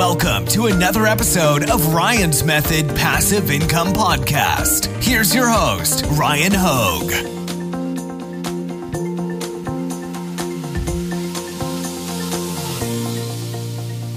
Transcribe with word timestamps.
Welcome 0.00 0.46
to 0.46 0.64
another 0.64 1.04
episode 1.04 1.68
of 1.68 1.92
Ryan's 1.92 2.42
Method 2.42 2.88
Passive 2.96 3.50
Income 3.50 3.88
Podcast. 3.88 4.86
Here's 5.04 5.34
your 5.34 5.46
host, 5.46 6.06
Ryan 6.12 6.52
Hogue. 6.54 7.10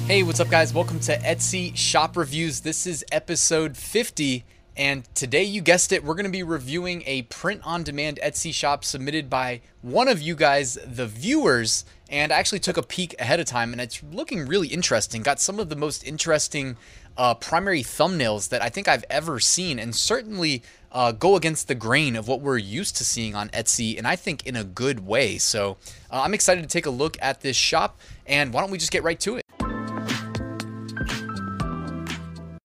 Hey, 0.07 0.23
what's 0.23 0.39
up, 0.39 0.49
guys? 0.49 0.73
Welcome 0.73 1.01
to 1.01 1.17
Etsy 1.17 1.75
Shop 1.75 2.15
Reviews. 2.15 2.61
This 2.61 2.87
is 2.87 3.03
episode 3.11 3.75
50, 3.75 4.45
and 4.75 5.03
today, 5.13 5.43
you 5.43 5.61
guessed 5.61 5.91
it, 5.91 6.03
we're 6.03 6.15
going 6.15 6.25
to 6.25 6.31
be 6.31 6.43
reviewing 6.43 7.03
a 7.05 7.23
print 7.23 7.61
on 7.63 7.83
demand 7.83 8.19
Etsy 8.23 8.53
shop 8.53 8.83
submitted 8.83 9.29
by 9.29 9.61
one 9.81 10.07
of 10.07 10.21
you 10.21 10.35
guys, 10.35 10.79
the 10.85 11.05
viewers. 11.05 11.85
And 12.09 12.31
I 12.31 12.37
actually 12.37 12.59
took 12.59 12.77
a 12.77 12.83
peek 12.83 13.15
ahead 13.19 13.39
of 13.39 13.45
time, 13.45 13.71
and 13.71 13.81
it's 13.81 14.01
looking 14.11 14.47
really 14.47 14.67
interesting. 14.67 15.21
Got 15.21 15.39
some 15.39 15.59
of 15.59 15.69
the 15.69 15.75
most 15.75 16.05
interesting 16.05 16.77
uh, 17.17 17.35
primary 17.35 17.83
thumbnails 17.83 18.49
that 18.49 18.63
I 18.63 18.69
think 18.69 18.87
I've 18.87 19.05
ever 19.09 19.39
seen, 19.39 19.77
and 19.77 19.95
certainly 19.95 20.63
uh, 20.91 21.11
go 21.11 21.35
against 21.35 21.67
the 21.67 21.75
grain 21.75 22.15
of 22.15 22.27
what 22.27 22.41
we're 22.41 22.57
used 22.57 22.97
to 22.97 23.03
seeing 23.03 23.35
on 23.35 23.49
Etsy, 23.49 23.97
and 23.97 24.07
I 24.07 24.15
think 24.15 24.45
in 24.45 24.55
a 24.55 24.63
good 24.63 25.05
way. 25.05 25.37
So 25.37 25.77
uh, 26.11 26.21
I'm 26.21 26.33
excited 26.33 26.61
to 26.61 26.67
take 26.67 26.85
a 26.85 26.91
look 26.91 27.17
at 27.21 27.41
this 27.41 27.55
shop, 27.55 27.99
and 28.25 28.53
why 28.53 28.61
don't 28.61 28.71
we 28.71 28.79
just 28.79 28.91
get 28.91 29.03
right 29.03 29.19
to 29.19 29.37
it? 29.37 29.43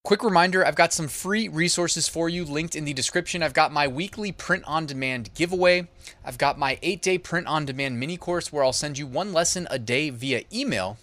Quick 0.09 0.23
reminder 0.23 0.65
I've 0.65 0.73
got 0.73 0.91
some 0.91 1.07
free 1.07 1.47
resources 1.47 2.07
for 2.07 2.29
you 2.29 2.43
linked 2.43 2.75
in 2.75 2.83
the 2.83 2.93
description. 2.93 3.43
I've 3.43 3.53
got 3.53 3.71
my 3.71 3.87
weekly 3.87 4.31
print 4.31 4.63
on 4.65 4.87
demand 4.87 5.31
giveaway. 5.35 5.87
I've 6.25 6.39
got 6.39 6.57
my 6.57 6.79
eight 6.81 7.03
day 7.03 7.19
print 7.19 7.45
on 7.45 7.63
demand 7.63 7.99
mini 7.99 8.17
course 8.17 8.51
where 8.51 8.63
I'll 8.63 8.73
send 8.73 8.97
you 8.97 9.05
one 9.05 9.33
lesson 9.33 9.67
a 9.69 9.77
day 9.77 10.09
via 10.09 10.45
email. 10.51 10.97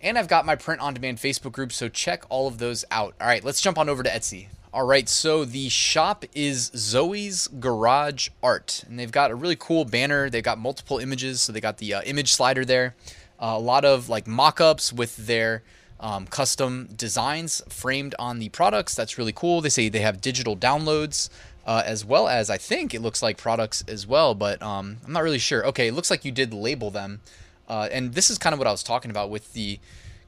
And 0.00 0.16
I've 0.16 0.26
got 0.26 0.46
my 0.46 0.56
print 0.56 0.80
on 0.80 0.94
demand 0.94 1.18
Facebook 1.18 1.52
group, 1.52 1.70
so 1.70 1.90
check 1.90 2.24
all 2.30 2.48
of 2.48 2.56
those 2.56 2.82
out. 2.90 3.14
All 3.20 3.26
right, 3.26 3.44
let's 3.44 3.60
jump 3.60 3.76
on 3.76 3.90
over 3.90 4.02
to 4.02 4.08
Etsy. 4.08 4.46
All 4.72 4.86
right, 4.86 5.06
so 5.06 5.44
the 5.44 5.68
shop 5.68 6.24
is 6.34 6.70
Zoe's 6.74 7.46
Garage 7.46 8.30
Art, 8.42 8.84
and 8.88 8.98
they've 8.98 9.12
got 9.12 9.30
a 9.30 9.34
really 9.34 9.56
cool 9.56 9.84
banner. 9.84 10.30
They've 10.30 10.42
got 10.42 10.58
multiple 10.58 10.96
images, 10.96 11.42
so 11.42 11.52
they 11.52 11.60
got 11.60 11.76
the 11.76 11.92
uh, 11.92 12.02
image 12.06 12.32
slider 12.32 12.64
there, 12.64 12.94
uh, 13.38 13.52
a 13.54 13.60
lot 13.60 13.84
of 13.84 14.08
like 14.08 14.26
mock 14.26 14.62
ups 14.62 14.94
with 14.94 15.26
their 15.26 15.62
um, 16.00 16.26
custom 16.26 16.88
designs 16.96 17.62
framed 17.68 18.14
on 18.18 18.38
the 18.38 18.48
products. 18.48 18.94
That's 18.94 19.18
really 19.18 19.32
cool. 19.32 19.60
They 19.60 19.68
say 19.68 19.88
they 19.88 20.00
have 20.00 20.20
digital 20.20 20.56
downloads 20.56 21.28
uh, 21.66 21.82
as 21.84 22.04
well 22.04 22.26
as 22.26 22.50
I 22.50 22.58
think 22.58 22.94
it 22.94 23.02
looks 23.02 23.22
like 23.22 23.36
products 23.36 23.84
as 23.86 24.06
well, 24.06 24.34
but 24.34 24.62
um, 24.62 24.98
I'm 25.04 25.12
not 25.12 25.22
really 25.22 25.38
sure. 25.38 25.64
Okay, 25.66 25.88
it 25.88 25.94
looks 25.94 26.10
like 26.10 26.24
you 26.24 26.32
did 26.32 26.52
label 26.52 26.90
them, 26.90 27.20
uh, 27.68 27.88
and 27.92 28.14
this 28.14 28.30
is 28.30 28.38
kind 28.38 28.52
of 28.52 28.58
what 28.58 28.66
I 28.66 28.72
was 28.72 28.82
talking 28.82 29.10
about 29.10 29.30
with 29.30 29.52
the 29.52 29.78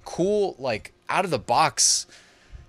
cool 0.05 0.55
like 0.59 0.93
out 1.09 1.25
of 1.25 1.31
the 1.31 1.39
box 1.39 2.07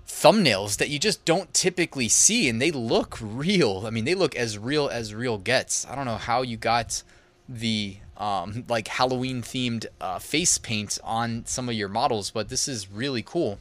thumbnails 0.08 0.78
that 0.78 0.90
you 0.90 1.00
just 1.00 1.26
don't 1.26 1.54
typically 1.54 2.08
see 2.08 2.48
and 2.48 2.62
they 2.62 2.72
look 2.72 3.18
real. 3.22 3.84
I 3.86 3.90
mean, 3.90 4.06
they 4.06 4.16
look 4.16 4.36
as 4.36 4.58
real 4.58 4.88
as 4.90 5.14
real 5.14 5.38
gets. 5.38 5.88
I 5.88 5.96
don't 5.96 6.06
know 6.06 6.18
how 6.18 6.42
you 6.42 6.58
got 6.58 7.04
the 7.50 7.98
um, 8.18 8.66
like 8.68 8.88
Halloween 8.88 9.42
themed 9.42 9.86
uh, 10.00 10.20
face 10.20 10.58
paint 10.58 11.00
on 11.04 11.46
some 11.46 11.70
of 11.70 11.76
your 11.76 11.90
models, 11.90 12.32
but 12.32 12.50
this 12.50 12.68
is 12.68 12.90
really 12.90 13.24
cool. 13.24 13.60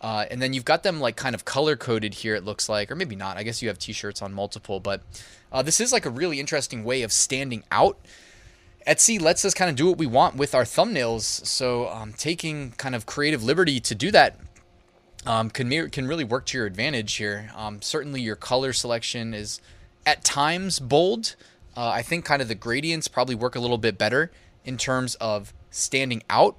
Uh, 0.00 0.26
and 0.30 0.40
then 0.40 0.52
you've 0.52 0.64
got 0.64 0.84
them 0.84 1.00
like 1.00 1.16
kind 1.16 1.34
of 1.34 1.44
color 1.44 1.76
coded 1.76 2.14
here, 2.14 2.34
it 2.34 2.44
looks 2.44 2.68
like, 2.68 2.90
or 2.90 2.94
maybe 2.94 3.16
not. 3.16 3.36
I 3.36 3.42
guess 3.42 3.62
you 3.62 3.68
have 3.68 3.78
t 3.78 3.92
shirts 3.92 4.22
on 4.22 4.32
multiple, 4.32 4.78
but 4.78 5.02
uh, 5.50 5.62
this 5.62 5.80
is 5.80 5.92
like 5.92 6.06
a 6.06 6.10
really 6.10 6.38
interesting 6.38 6.84
way 6.84 7.02
of 7.02 7.12
standing 7.12 7.64
out. 7.72 7.98
Etsy 8.86 9.20
lets 9.20 9.44
us 9.44 9.54
kind 9.54 9.68
of 9.68 9.76
do 9.76 9.86
what 9.88 9.98
we 9.98 10.06
want 10.06 10.36
with 10.36 10.54
our 10.54 10.62
thumbnails. 10.62 11.22
So 11.22 11.88
um, 11.88 12.12
taking 12.12 12.72
kind 12.72 12.94
of 12.94 13.06
creative 13.06 13.42
liberty 13.42 13.80
to 13.80 13.94
do 13.94 14.10
that 14.12 14.38
um, 15.26 15.50
can, 15.50 15.90
can 15.90 16.06
really 16.06 16.24
work 16.24 16.46
to 16.46 16.58
your 16.58 16.66
advantage 16.66 17.14
here. 17.16 17.50
Um, 17.56 17.82
certainly, 17.82 18.20
your 18.22 18.36
color 18.36 18.72
selection 18.72 19.34
is 19.34 19.60
at 20.06 20.24
times 20.24 20.78
bold. 20.78 21.34
Uh, 21.78 21.90
I 21.90 22.02
think 22.02 22.24
kind 22.24 22.42
of 22.42 22.48
the 22.48 22.56
gradients 22.56 23.06
probably 23.06 23.36
work 23.36 23.54
a 23.54 23.60
little 23.60 23.78
bit 23.78 23.96
better 23.96 24.32
in 24.64 24.76
terms 24.76 25.14
of 25.20 25.54
standing 25.70 26.24
out. 26.28 26.56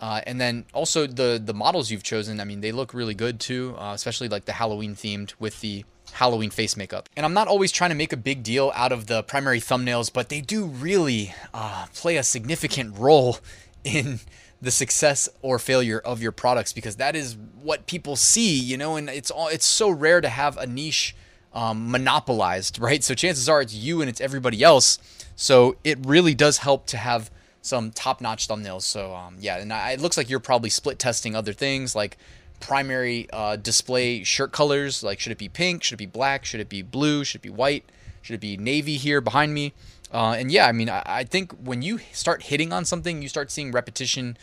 Uh, 0.00 0.20
and 0.24 0.40
then 0.40 0.66
also 0.72 1.08
the 1.08 1.42
the 1.44 1.52
models 1.52 1.90
you've 1.90 2.04
chosen. 2.04 2.38
I 2.38 2.44
mean, 2.44 2.60
they 2.60 2.70
look 2.70 2.94
really 2.94 3.14
good 3.14 3.40
too, 3.40 3.74
uh, 3.76 3.92
especially 3.92 4.28
like 4.28 4.44
the 4.44 4.52
Halloween 4.52 4.94
themed 4.94 5.34
with 5.40 5.60
the 5.62 5.84
Halloween 6.12 6.50
face 6.50 6.76
makeup. 6.76 7.08
And 7.16 7.26
I'm 7.26 7.34
not 7.34 7.48
always 7.48 7.72
trying 7.72 7.90
to 7.90 7.96
make 7.96 8.12
a 8.12 8.16
big 8.16 8.44
deal 8.44 8.70
out 8.76 8.92
of 8.92 9.08
the 9.08 9.24
primary 9.24 9.58
thumbnails, 9.58 10.12
but 10.12 10.28
they 10.28 10.40
do 10.40 10.66
really 10.66 11.34
uh, 11.52 11.86
play 11.92 12.16
a 12.16 12.22
significant 12.22 12.96
role 12.96 13.38
in 13.84 14.20
the 14.60 14.70
success 14.70 15.28
or 15.40 15.58
failure 15.58 15.98
of 15.98 16.22
your 16.22 16.30
products 16.30 16.72
because 16.72 16.96
that 16.96 17.16
is 17.16 17.36
what 17.60 17.88
people 17.88 18.14
see, 18.14 18.56
you 18.56 18.76
know. 18.76 18.94
And 18.94 19.08
it's 19.08 19.32
all 19.32 19.48
it's 19.48 19.66
so 19.66 19.90
rare 19.90 20.20
to 20.20 20.28
have 20.28 20.56
a 20.56 20.68
niche 20.68 21.16
um, 21.54 21.90
monopolized, 21.90 22.78
right? 22.78 23.02
So 23.02 23.14
chances 23.14 23.48
are 23.48 23.62
it's 23.62 23.74
you 23.74 24.00
and 24.00 24.08
it's 24.08 24.20
everybody 24.20 24.62
else. 24.62 24.98
So 25.36 25.76
it 25.84 25.98
really 26.04 26.34
does 26.34 26.58
help 26.58 26.86
to 26.86 26.96
have 26.96 27.30
some 27.60 27.90
top-notch 27.90 28.48
thumbnails. 28.48 28.82
So 28.82 29.14
um, 29.14 29.36
yeah, 29.38 29.58
and 29.58 29.72
I, 29.72 29.92
it 29.92 30.00
looks 30.00 30.16
like 30.16 30.28
you're 30.28 30.40
probably 30.40 30.70
split 30.70 30.98
testing 30.98 31.34
other 31.34 31.52
things 31.52 31.94
like 31.94 32.16
primary 32.60 33.28
uh, 33.32 33.56
display 33.56 34.24
shirt 34.24 34.52
colors. 34.52 35.02
Like 35.02 35.20
should 35.20 35.32
it 35.32 35.38
be 35.38 35.48
pink? 35.48 35.82
Should 35.82 35.94
it 35.94 35.98
be 35.98 36.06
black? 36.06 36.44
Should 36.44 36.60
it 36.60 36.68
be 36.68 36.82
blue? 36.82 37.24
Should 37.24 37.40
it 37.40 37.42
be 37.42 37.50
white? 37.50 37.84
Should 38.22 38.34
it 38.34 38.40
be 38.40 38.56
navy 38.56 38.96
here 38.96 39.20
behind 39.20 39.52
me? 39.52 39.72
Uh, 40.12 40.36
and 40.38 40.50
yeah, 40.52 40.66
I 40.66 40.72
mean, 40.72 40.88
I, 40.88 41.02
I 41.04 41.24
think 41.24 41.52
when 41.52 41.82
you 41.82 41.98
start 42.12 42.44
hitting 42.44 42.72
on 42.72 42.84
something, 42.84 43.22
you 43.22 43.28
start 43.28 43.50
seeing 43.50 43.72
repetition 43.72 44.36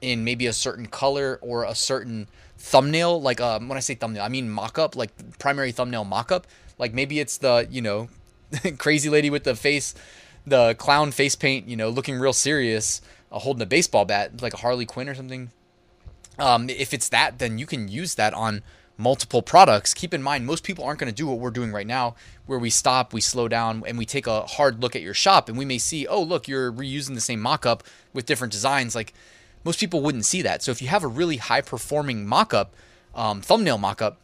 in 0.00 0.24
maybe 0.24 0.46
a 0.46 0.52
certain 0.52 0.86
color 0.86 1.38
or 1.40 1.64
a 1.64 1.74
certain 1.74 2.26
thumbnail, 2.62 3.20
like 3.20 3.40
um, 3.40 3.68
when 3.68 3.76
I 3.76 3.80
say 3.80 3.94
thumbnail, 3.94 4.22
I 4.22 4.28
mean 4.28 4.48
mock-up, 4.48 4.94
like 4.94 5.10
primary 5.38 5.72
thumbnail 5.72 6.04
mock-up. 6.04 6.46
Like 6.78 6.94
maybe 6.94 7.18
it's 7.20 7.36
the 7.38 7.66
you 7.70 7.82
know 7.82 8.08
crazy 8.78 9.10
lady 9.10 9.30
with 9.30 9.44
the 9.44 9.56
face, 9.56 9.94
the 10.46 10.74
clown 10.78 11.10
face 11.10 11.34
paint, 11.34 11.68
you 11.68 11.76
know, 11.76 11.90
looking 11.90 12.18
real 12.18 12.32
serious, 12.32 13.02
uh, 13.30 13.40
holding 13.40 13.62
a 13.62 13.66
baseball 13.66 14.04
bat, 14.04 14.40
like 14.40 14.54
a 14.54 14.58
Harley 14.58 14.86
Quinn 14.86 15.08
or 15.08 15.14
something. 15.14 15.50
Um, 16.38 16.70
if 16.70 16.94
it's 16.94 17.08
that, 17.10 17.38
then 17.38 17.58
you 17.58 17.66
can 17.66 17.88
use 17.88 18.14
that 18.14 18.32
on 18.32 18.62
multiple 18.96 19.42
products. 19.42 19.92
Keep 19.92 20.14
in 20.14 20.22
mind, 20.22 20.46
most 20.46 20.62
people 20.62 20.84
aren't 20.84 21.00
going 21.00 21.12
to 21.12 21.14
do 21.14 21.26
what 21.26 21.38
we're 21.38 21.50
doing 21.50 21.72
right 21.72 21.86
now, 21.86 22.14
where 22.46 22.58
we 22.58 22.70
stop, 22.70 23.12
we 23.12 23.20
slow 23.20 23.48
down, 23.48 23.82
and 23.86 23.98
we 23.98 24.06
take 24.06 24.26
a 24.26 24.42
hard 24.42 24.80
look 24.80 24.94
at 24.94 25.02
your 25.02 25.14
shop, 25.14 25.48
and 25.48 25.58
we 25.58 25.64
may 25.64 25.78
see, 25.78 26.06
oh, 26.06 26.22
look, 26.22 26.48
you're 26.48 26.72
reusing 26.72 27.14
the 27.14 27.20
same 27.20 27.40
mock-up 27.40 27.82
with 28.12 28.24
different 28.24 28.52
designs. 28.52 28.94
Like 28.94 29.12
most 29.64 29.80
people 29.80 30.00
wouldn't 30.00 30.24
see 30.24 30.42
that. 30.42 30.62
So 30.62 30.70
if 30.70 30.82
you 30.82 30.88
have 30.88 31.04
a 31.04 31.08
really 31.08 31.36
high 31.36 31.60
performing 31.60 32.26
mockup, 32.26 32.68
um, 33.14 33.40
thumbnail 33.40 33.78
mockup, 33.78 34.16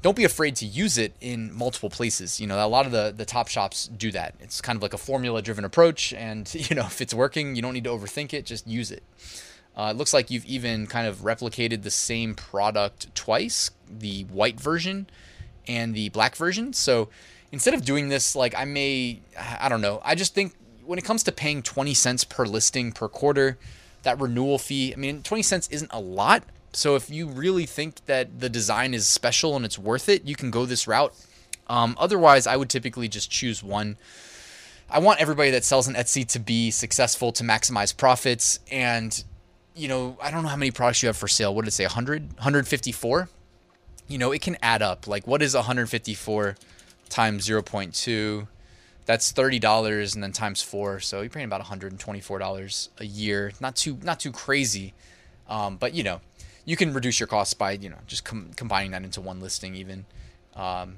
don't 0.00 0.16
be 0.16 0.24
afraid 0.24 0.54
to 0.56 0.66
use 0.66 0.96
it 0.96 1.14
in 1.20 1.52
multiple 1.52 1.90
places. 1.90 2.40
You 2.40 2.46
know, 2.46 2.64
a 2.64 2.68
lot 2.68 2.86
of 2.86 2.92
the 2.92 3.12
the 3.16 3.24
top 3.24 3.48
shops 3.48 3.88
do 3.88 4.12
that. 4.12 4.34
It's 4.40 4.60
kind 4.60 4.76
of 4.76 4.82
like 4.82 4.94
a 4.94 4.98
formula 4.98 5.42
driven 5.42 5.64
approach, 5.64 6.12
and 6.12 6.52
you 6.70 6.76
know, 6.76 6.86
if 6.86 7.00
it's 7.00 7.14
working, 7.14 7.56
you 7.56 7.62
don't 7.62 7.74
need 7.74 7.84
to 7.84 7.90
overthink 7.90 8.32
it. 8.32 8.46
Just 8.46 8.66
use 8.66 8.90
it. 8.90 9.02
Uh, 9.76 9.92
it 9.92 9.96
looks 9.96 10.12
like 10.12 10.30
you've 10.30 10.44
even 10.44 10.88
kind 10.88 11.06
of 11.06 11.18
replicated 11.18 11.82
the 11.82 11.90
same 11.90 12.34
product 12.34 13.14
twice, 13.14 13.70
the 13.88 14.24
white 14.24 14.58
version 14.58 15.08
and 15.68 15.94
the 15.94 16.08
black 16.08 16.34
version. 16.34 16.72
So 16.72 17.10
instead 17.52 17.74
of 17.74 17.84
doing 17.84 18.08
this, 18.08 18.34
like 18.34 18.56
I 18.56 18.64
may, 18.64 19.20
I 19.60 19.68
don't 19.68 19.80
know. 19.80 20.00
I 20.04 20.16
just 20.16 20.34
think 20.34 20.54
when 20.84 20.98
it 20.98 21.04
comes 21.04 21.22
to 21.24 21.32
paying 21.32 21.62
20 21.62 21.94
cents 21.94 22.24
per 22.24 22.44
listing 22.44 22.90
per 22.90 23.08
quarter, 23.08 23.56
that 24.02 24.20
renewal 24.20 24.58
fee. 24.58 24.92
I 24.92 24.96
mean, 24.96 25.22
20 25.22 25.42
cents 25.42 25.68
isn't 25.70 25.92
a 25.92 26.00
lot. 26.00 26.42
So 26.72 26.94
if 26.94 27.10
you 27.10 27.26
really 27.26 27.66
think 27.66 28.04
that 28.06 28.40
the 28.40 28.48
design 28.48 28.94
is 28.94 29.06
special 29.06 29.56
and 29.56 29.64
it's 29.64 29.78
worth 29.78 30.08
it, 30.08 30.24
you 30.24 30.36
can 30.36 30.50
go 30.50 30.66
this 30.66 30.86
route. 30.86 31.14
Um, 31.68 31.96
otherwise, 31.98 32.46
I 32.46 32.56
would 32.56 32.70
typically 32.70 33.08
just 33.08 33.30
choose 33.30 33.62
one. 33.62 33.96
I 34.90 35.00
want 35.00 35.20
everybody 35.20 35.50
that 35.50 35.64
sells 35.64 35.86
on 35.86 35.94
Etsy 35.94 36.26
to 36.28 36.38
be 36.38 36.70
successful, 36.70 37.32
to 37.32 37.44
maximize 37.44 37.94
profits. 37.94 38.60
And, 38.70 39.22
you 39.74 39.88
know, 39.88 40.16
I 40.22 40.30
don't 40.30 40.42
know 40.42 40.48
how 40.48 40.56
many 40.56 40.70
products 40.70 41.02
you 41.02 41.08
have 41.08 41.16
for 41.16 41.28
sale. 41.28 41.54
What 41.54 41.64
did 41.64 41.68
it 41.68 41.72
say? 41.72 41.84
100? 41.84 42.34
154? 42.34 43.28
You 44.08 44.18
know, 44.18 44.32
it 44.32 44.40
can 44.40 44.56
add 44.62 44.80
up. 44.80 45.06
Like, 45.06 45.26
what 45.26 45.42
is 45.42 45.54
154 45.54 46.56
times 47.10 47.46
0.2? 47.46 48.46
That's 49.08 49.32
thirty 49.32 49.58
dollars 49.58 50.14
and 50.14 50.22
then 50.22 50.32
times 50.32 50.60
four, 50.60 51.00
so 51.00 51.22
you're 51.22 51.30
paying 51.30 51.46
about 51.46 51.60
one 51.60 51.66
hundred 51.66 51.92
and 51.92 51.98
twenty-four 51.98 52.38
dollars 52.38 52.90
a 52.98 53.06
year. 53.06 53.52
Not 53.58 53.74
too 53.74 53.96
not 54.02 54.20
too 54.20 54.30
crazy, 54.30 54.92
um, 55.48 55.78
but 55.78 55.94
you 55.94 56.02
know, 56.02 56.20
you 56.66 56.76
can 56.76 56.92
reduce 56.92 57.18
your 57.18 57.26
costs 57.26 57.54
by 57.54 57.72
you 57.72 57.88
know 57.88 57.96
just 58.06 58.26
com- 58.26 58.50
combining 58.54 58.90
that 58.90 59.02
into 59.02 59.22
one 59.22 59.40
listing. 59.40 59.74
Even, 59.74 60.04
um, 60.54 60.96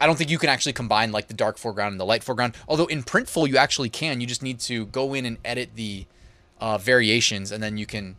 I 0.00 0.06
don't 0.06 0.16
think 0.16 0.30
you 0.30 0.38
can 0.38 0.48
actually 0.48 0.74
combine 0.74 1.10
like 1.10 1.26
the 1.26 1.34
dark 1.34 1.58
foreground 1.58 1.90
and 1.90 1.98
the 1.98 2.06
light 2.06 2.22
foreground. 2.22 2.54
Although 2.68 2.86
in 2.86 3.02
Printful 3.02 3.48
you 3.48 3.56
actually 3.56 3.90
can. 3.90 4.20
You 4.20 4.28
just 4.28 4.44
need 4.44 4.60
to 4.60 4.86
go 4.86 5.12
in 5.12 5.26
and 5.26 5.38
edit 5.44 5.70
the 5.74 6.06
uh, 6.60 6.78
variations, 6.78 7.50
and 7.50 7.60
then 7.60 7.76
you 7.76 7.86
can 7.86 8.14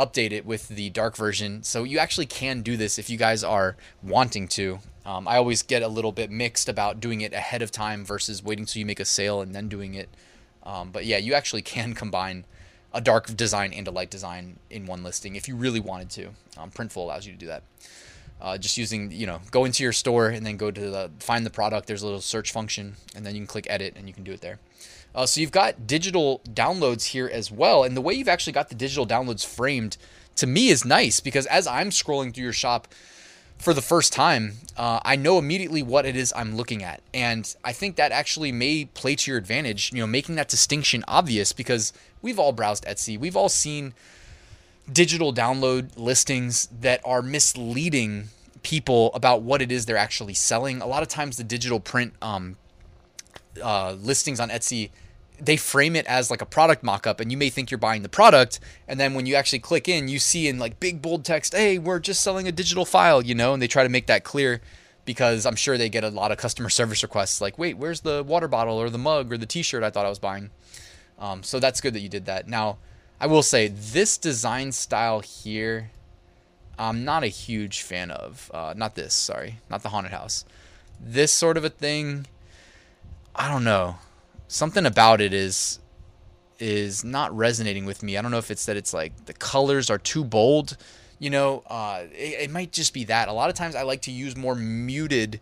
update 0.00 0.32
it 0.32 0.46
with 0.46 0.68
the 0.68 0.88
dark 0.90 1.14
version. 1.14 1.62
So 1.62 1.84
you 1.84 1.98
actually 1.98 2.26
can 2.26 2.62
do 2.62 2.76
this 2.78 2.98
if 2.98 3.10
you 3.10 3.18
guys 3.18 3.44
are 3.44 3.76
wanting 4.02 4.48
to. 4.48 4.78
Um, 5.04 5.28
I 5.28 5.36
always 5.36 5.62
get 5.62 5.82
a 5.82 5.88
little 5.88 6.12
bit 6.12 6.30
mixed 6.30 6.68
about 6.68 7.00
doing 7.00 7.20
it 7.20 7.34
ahead 7.34 7.60
of 7.60 7.70
time 7.70 8.04
versus 8.04 8.42
waiting 8.42 8.64
till 8.64 8.80
you 8.80 8.86
make 8.86 9.00
a 9.00 9.04
sale 9.04 9.42
and 9.42 9.54
then 9.54 9.68
doing 9.68 9.94
it. 9.94 10.08
Um, 10.62 10.90
but 10.90 11.04
yeah, 11.04 11.18
you 11.18 11.34
actually 11.34 11.62
can 11.62 11.94
combine 12.02 12.44
a 12.92 13.00
dark 13.00 13.36
design 13.36 13.72
and 13.72 13.86
a 13.86 13.90
light 13.90 14.10
design 14.10 14.58
in 14.70 14.86
one 14.86 15.02
listing 15.02 15.36
if 15.36 15.46
you 15.46 15.54
really 15.54 15.80
wanted 15.80 16.10
to. 16.10 16.28
Um, 16.58 16.70
Printful 16.70 16.96
allows 16.96 17.26
you 17.26 17.32
to 17.32 17.38
do 17.38 17.46
that. 17.46 17.62
Uh, 18.40 18.56
just 18.56 18.78
using, 18.78 19.12
you 19.12 19.26
know, 19.26 19.40
go 19.50 19.66
into 19.66 19.82
your 19.82 19.92
store 19.92 20.28
and 20.28 20.46
then 20.46 20.56
go 20.56 20.70
to 20.70 20.80
the 20.80 21.10
find 21.18 21.44
the 21.44 21.50
product. 21.50 21.86
There's 21.86 22.02
a 22.02 22.06
little 22.06 22.22
search 22.22 22.52
function, 22.52 22.96
and 23.14 23.24
then 23.24 23.34
you 23.34 23.42
can 23.42 23.46
click 23.46 23.66
edit 23.68 23.94
and 23.96 24.08
you 24.08 24.14
can 24.14 24.24
do 24.24 24.32
it 24.32 24.40
there. 24.40 24.58
Uh, 25.14 25.26
so 25.26 25.40
you've 25.40 25.50
got 25.50 25.86
digital 25.86 26.40
downloads 26.48 27.06
here 27.06 27.28
as 27.32 27.50
well, 27.50 27.84
and 27.84 27.96
the 27.96 28.00
way 28.00 28.14
you've 28.14 28.28
actually 28.28 28.52
got 28.52 28.68
the 28.68 28.74
digital 28.74 29.06
downloads 29.06 29.44
framed 29.44 29.96
to 30.36 30.46
me 30.46 30.68
is 30.68 30.84
nice 30.84 31.20
because 31.20 31.46
as 31.46 31.66
I'm 31.66 31.90
scrolling 31.90 32.34
through 32.34 32.44
your 32.44 32.52
shop 32.52 32.88
for 33.58 33.74
the 33.74 33.82
first 33.82 34.12
time, 34.12 34.54
uh, 34.76 35.00
I 35.04 35.16
know 35.16 35.36
immediately 35.36 35.82
what 35.82 36.06
it 36.06 36.16
is 36.16 36.32
I'm 36.34 36.56
looking 36.56 36.82
at, 36.82 37.02
and 37.12 37.54
I 37.64 37.72
think 37.72 37.96
that 37.96 38.12
actually 38.12 38.52
may 38.52 38.86
play 38.86 39.16
to 39.16 39.30
your 39.30 39.38
advantage. 39.38 39.92
You 39.92 39.98
know, 40.00 40.06
making 40.06 40.36
that 40.36 40.48
distinction 40.48 41.04
obvious 41.08 41.52
because 41.52 41.92
we've 42.22 42.38
all 42.38 42.52
browsed 42.52 42.84
Etsy, 42.84 43.18
we've 43.18 43.36
all 43.36 43.48
seen 43.48 43.94
digital 44.90 45.32
download 45.32 45.90
listings 45.96 46.68
that 46.80 47.00
are 47.04 47.22
misleading 47.22 48.28
people 48.62 49.12
about 49.14 49.42
what 49.42 49.62
it 49.62 49.72
is 49.72 49.86
they're 49.86 49.96
actually 49.96 50.34
selling. 50.34 50.80
A 50.80 50.86
lot 50.86 51.02
of 51.02 51.08
times, 51.08 51.36
the 51.36 51.44
digital 51.44 51.80
print 51.80 52.14
um, 52.22 52.56
uh, 53.62 53.92
listings 54.00 54.40
on 54.40 54.50
Etsy 54.50 54.90
they 55.42 55.56
frame 55.56 55.96
it 55.96 56.04
as 56.04 56.30
like 56.30 56.42
a 56.42 56.46
product 56.46 56.82
mock-up 56.82 57.18
and 57.18 57.32
you 57.32 57.38
may 57.38 57.48
think 57.48 57.70
you're 57.70 57.78
buying 57.78 58.02
the 58.02 58.10
product 58.10 58.60
and 58.86 59.00
then 59.00 59.14
when 59.14 59.24
you 59.24 59.34
actually 59.34 59.58
click 59.58 59.88
in 59.88 60.06
you 60.06 60.18
see 60.18 60.46
in 60.46 60.58
like 60.58 60.78
big 60.78 61.00
bold 61.00 61.24
text 61.24 61.54
hey 61.54 61.78
we're 61.78 61.98
just 61.98 62.20
selling 62.20 62.46
a 62.46 62.52
digital 62.52 62.84
file 62.84 63.22
you 63.22 63.34
know 63.34 63.54
and 63.54 63.62
they 63.62 63.66
try 63.66 63.82
to 63.82 63.88
make 63.88 64.06
that 64.06 64.22
clear 64.22 64.60
because 65.06 65.46
i'm 65.46 65.56
sure 65.56 65.78
they 65.78 65.88
get 65.88 66.04
a 66.04 66.10
lot 66.10 66.30
of 66.30 66.36
customer 66.36 66.68
service 66.78 67.02
requests 67.02 67.40
like 67.40 67.56
wait 67.56 67.78
where's 67.78 68.02
the 68.02 68.22
water 68.22 68.48
bottle 68.48 68.76
or 68.76 68.90
the 68.90 68.98
mug 68.98 69.32
or 69.32 69.38
the 69.38 69.46
t-shirt 69.46 69.82
i 69.82 69.88
thought 69.88 70.04
i 70.04 70.10
was 70.10 70.18
buying 70.18 70.50
um, 71.18 71.42
so 71.42 71.58
that's 71.58 71.80
good 71.80 71.94
that 71.94 72.00
you 72.00 72.10
did 72.10 72.26
that 72.26 72.46
now 72.46 72.76
I 73.22 73.26
will 73.26 73.42
say 73.42 73.68
this 73.68 74.16
design 74.16 74.72
style 74.72 75.20
here, 75.20 75.90
I'm 76.78 77.04
not 77.04 77.22
a 77.22 77.26
huge 77.26 77.82
fan 77.82 78.10
of. 78.10 78.50
Uh, 78.52 78.72
not 78.74 78.94
this, 78.94 79.12
sorry, 79.12 79.58
not 79.68 79.82
the 79.82 79.90
haunted 79.90 80.12
house. 80.12 80.46
This 80.98 81.30
sort 81.30 81.58
of 81.58 81.64
a 81.64 81.68
thing, 81.68 82.26
I 83.34 83.48
don't 83.48 83.64
know. 83.64 83.96
Something 84.48 84.86
about 84.86 85.20
it 85.20 85.32
is 85.32 85.78
is 86.58 87.04
not 87.04 87.34
resonating 87.34 87.86
with 87.86 88.02
me. 88.02 88.18
I 88.18 88.22
don't 88.22 88.30
know 88.30 88.38
if 88.38 88.50
it's 88.50 88.66
that 88.66 88.76
it's 88.76 88.92
like 88.92 89.24
the 89.24 89.32
colors 89.32 89.88
are 89.88 89.98
too 89.98 90.24
bold. 90.24 90.76
You 91.18 91.30
know, 91.30 91.62
uh, 91.66 92.04
it, 92.12 92.42
it 92.42 92.50
might 92.50 92.72
just 92.72 92.92
be 92.92 93.04
that. 93.04 93.28
A 93.28 93.32
lot 93.32 93.48
of 93.48 93.56
times 93.56 93.74
I 93.74 93.82
like 93.82 94.02
to 94.02 94.10
use 94.10 94.36
more 94.36 94.54
muted 94.54 95.40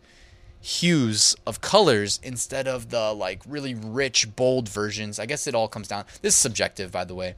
hues 0.61 1.37
of 1.47 1.61
colors 1.61 2.21
instead 2.23 2.67
of 2.67 2.91
the 2.91 3.13
like 3.13 3.43
really 3.47 3.75
rich 3.75 4.35
bold 4.37 4.69
versions. 4.69 5.19
I 5.19 5.27
guess 5.27 5.47
it 5.47 5.55
all 5.55 5.69
comes 5.69 5.89
down. 5.89 6.05
This 6.23 6.35
is 6.35 6.41
subjective, 6.41 6.93
by 6.93 7.05
the 7.05 7.15
way. 7.15 7.35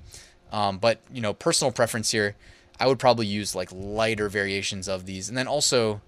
Um, 0.52 0.78
but 0.78 1.00
you 1.12 1.20
know, 1.20 1.32
personal 1.32 1.72
preference 1.72 2.10
here, 2.10 2.34
I 2.78 2.86
would 2.86 2.98
probably 2.98 3.26
use 3.26 3.54
like 3.54 3.70
lighter 3.72 4.28
variations 4.28 4.88
of 4.88 5.06
these, 5.06 5.28
and 5.28 5.36
then 5.36 5.46
also, 5.46 6.00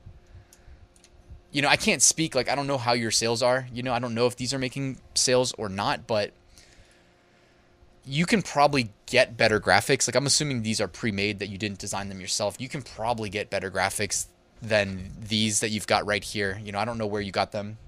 you 1.53 1.63
know, 1.63 1.69
I 1.69 1.77
can't 1.77 2.03
speak 2.03 2.35
like 2.35 2.49
I 2.49 2.55
don't 2.55 2.67
know 2.67 2.79
how 2.79 2.93
your 2.93 3.11
sales 3.11 3.43
are. 3.43 3.67
You 3.73 3.83
know, 3.83 3.93
I 3.93 3.99
don't 3.99 4.15
know 4.15 4.27
if 4.27 4.37
these 4.37 4.53
are 4.53 4.59
making 4.59 4.99
sales 5.15 5.53
or 5.59 5.69
not, 5.69 6.07
but 6.07 6.33
you 8.05 8.27
can 8.27 8.43
probably 8.43 8.91
get 9.07 9.37
better 9.37 9.61
graphics. 9.61 10.09
Like 10.09 10.17
I'm 10.17 10.27
assuming 10.27 10.63
these 10.63 10.81
are 10.81 10.89
pre-made 10.89 11.39
that 11.39 11.49
you 11.49 11.59
didn't 11.59 11.79
design 11.79 12.09
them 12.09 12.21
yourself. 12.21 12.57
You 12.59 12.69
can 12.69 12.83
probably 12.83 13.29
get 13.29 13.51
better 13.51 13.71
graphics 13.71 14.27
than 14.61 15.13
these 15.21 15.61
that 15.61 15.71
you've 15.71 15.87
got 15.87 16.07
right 16.07 16.25
here. 16.25 16.61
You 16.65 16.73
know, 16.73 16.79
I 16.79 16.85
don't 16.85 16.99
know 16.99 17.07
where 17.07 17.21
you 17.21 17.33
got 17.33 17.53
them 17.53 17.79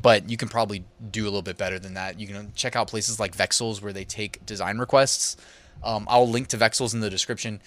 but 0.00 0.30
you 0.30 0.36
can 0.36 0.48
probably 0.48 0.84
do 1.10 1.24
a 1.24 1.24
little 1.24 1.42
bit 1.42 1.56
better 1.56 1.76
than 1.76 1.94
that. 1.94 2.20
You 2.20 2.28
can 2.28 2.52
check 2.54 2.76
out 2.76 2.86
places 2.86 3.18
like 3.18 3.36
Vexels 3.36 3.82
where 3.82 3.92
they 3.92 4.04
take 4.04 4.46
design 4.46 4.78
requests 4.78 5.36
um, 5.82 6.06
I'll 6.08 6.28
link 6.28 6.48
to 6.48 6.56
Vexels 6.56 6.94
in 6.94 7.00
the 7.00 7.10
description. 7.10 7.60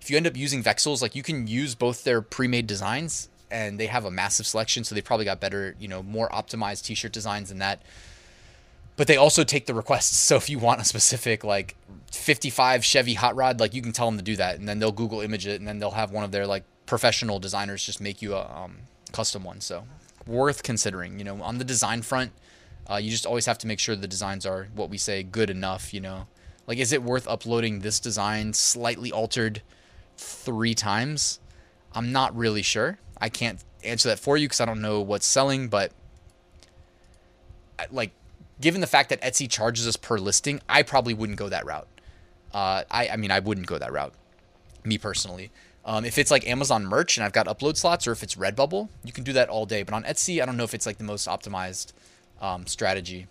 If 0.00 0.10
you 0.10 0.16
end 0.16 0.26
up 0.26 0.36
using 0.36 0.62
Vexels, 0.62 1.02
like 1.02 1.14
you 1.14 1.22
can 1.22 1.46
use 1.46 1.74
both 1.74 2.04
their 2.04 2.22
pre-made 2.22 2.66
designs 2.66 3.28
and 3.50 3.78
they 3.78 3.86
have 3.86 4.04
a 4.04 4.10
massive 4.10 4.46
selection, 4.46 4.84
so 4.84 4.94
they 4.94 5.00
probably 5.00 5.24
got 5.24 5.40
better, 5.40 5.74
you 5.78 5.88
know, 5.88 6.02
more 6.02 6.28
optimized 6.28 6.84
t-shirt 6.84 7.12
designs 7.12 7.48
than 7.48 7.58
that. 7.58 7.82
But 8.96 9.06
they 9.06 9.16
also 9.16 9.44
take 9.44 9.66
the 9.66 9.74
requests. 9.74 10.16
So 10.16 10.36
if 10.36 10.50
you 10.50 10.58
want 10.58 10.80
a 10.80 10.84
specific 10.84 11.44
like 11.44 11.76
55 12.10 12.84
Chevy 12.84 13.14
hot 13.14 13.36
rod, 13.36 13.60
like 13.60 13.72
you 13.72 13.82
can 13.82 13.92
tell 13.92 14.06
them 14.06 14.18
to 14.18 14.24
do 14.24 14.36
that, 14.36 14.58
and 14.58 14.68
then 14.68 14.78
they'll 14.78 14.92
Google 14.92 15.20
image 15.20 15.46
it, 15.46 15.60
and 15.60 15.68
then 15.68 15.78
they'll 15.78 15.92
have 15.92 16.10
one 16.10 16.24
of 16.24 16.32
their 16.32 16.46
like 16.46 16.64
professional 16.86 17.38
designers 17.38 17.84
just 17.84 18.00
make 18.00 18.20
you 18.22 18.34
a 18.34 18.50
um, 18.50 18.78
custom 19.12 19.44
one. 19.44 19.60
So 19.60 19.84
worth 20.28 20.62
considering. 20.62 21.18
You 21.18 21.24
know, 21.24 21.42
on 21.42 21.58
the 21.58 21.64
design 21.64 22.02
front, 22.02 22.32
uh, 22.88 22.96
you 22.96 23.10
just 23.10 23.26
always 23.26 23.46
have 23.46 23.58
to 23.58 23.66
make 23.66 23.80
sure 23.80 23.96
the 23.96 24.06
designs 24.06 24.46
are 24.46 24.68
what 24.74 24.90
we 24.90 24.98
say 24.98 25.22
good 25.22 25.50
enough. 25.50 25.92
You 25.92 26.00
know, 26.00 26.26
like, 26.66 26.78
is 26.78 26.92
it 26.92 27.02
worth 27.02 27.26
uploading 27.26 27.80
this 27.80 27.98
design 27.98 28.52
slightly 28.52 29.10
altered 29.10 29.62
three 30.16 30.74
times? 30.74 31.40
I'm 31.94 32.12
not 32.12 32.36
really 32.36 32.62
sure. 32.62 32.98
I 33.20 33.28
can't 33.28 33.62
answer 33.84 34.08
that 34.08 34.18
for 34.18 34.36
you 34.36 34.46
because 34.46 34.60
I 34.60 34.64
don't 34.64 34.80
know 34.80 35.00
what's 35.00 35.26
selling, 35.26 35.68
but 35.68 35.92
like, 37.90 38.12
given 38.60 38.80
the 38.80 38.86
fact 38.86 39.10
that 39.10 39.20
Etsy 39.22 39.48
charges 39.48 39.86
us 39.86 39.96
per 39.96 40.18
listing, 40.18 40.60
I 40.68 40.82
probably 40.82 41.14
wouldn't 41.14 41.38
go 41.38 41.48
that 41.48 41.64
route. 41.64 41.88
Uh, 42.52 42.82
I, 42.90 43.08
I 43.10 43.16
mean, 43.16 43.30
I 43.30 43.40
wouldn't 43.40 43.66
go 43.66 43.78
that 43.78 43.92
route, 43.92 44.14
me 44.84 44.98
personally. 44.98 45.50
Um, 45.84 46.04
if 46.04 46.18
it's 46.18 46.30
like 46.30 46.46
Amazon 46.46 46.84
merch 46.84 47.16
and 47.16 47.24
I've 47.24 47.32
got 47.32 47.46
upload 47.46 47.76
slots, 47.76 48.06
or 48.06 48.12
if 48.12 48.22
it's 48.22 48.34
Redbubble, 48.34 48.88
you 49.04 49.12
can 49.12 49.24
do 49.24 49.32
that 49.34 49.48
all 49.48 49.64
day. 49.64 49.82
But 49.82 49.94
on 49.94 50.04
Etsy, 50.04 50.42
I 50.42 50.46
don't 50.46 50.56
know 50.56 50.64
if 50.64 50.74
it's 50.74 50.86
like 50.86 50.98
the 50.98 51.04
most 51.04 51.26
optimized 51.28 51.92
um, 52.40 52.66
strategy. 52.66 53.26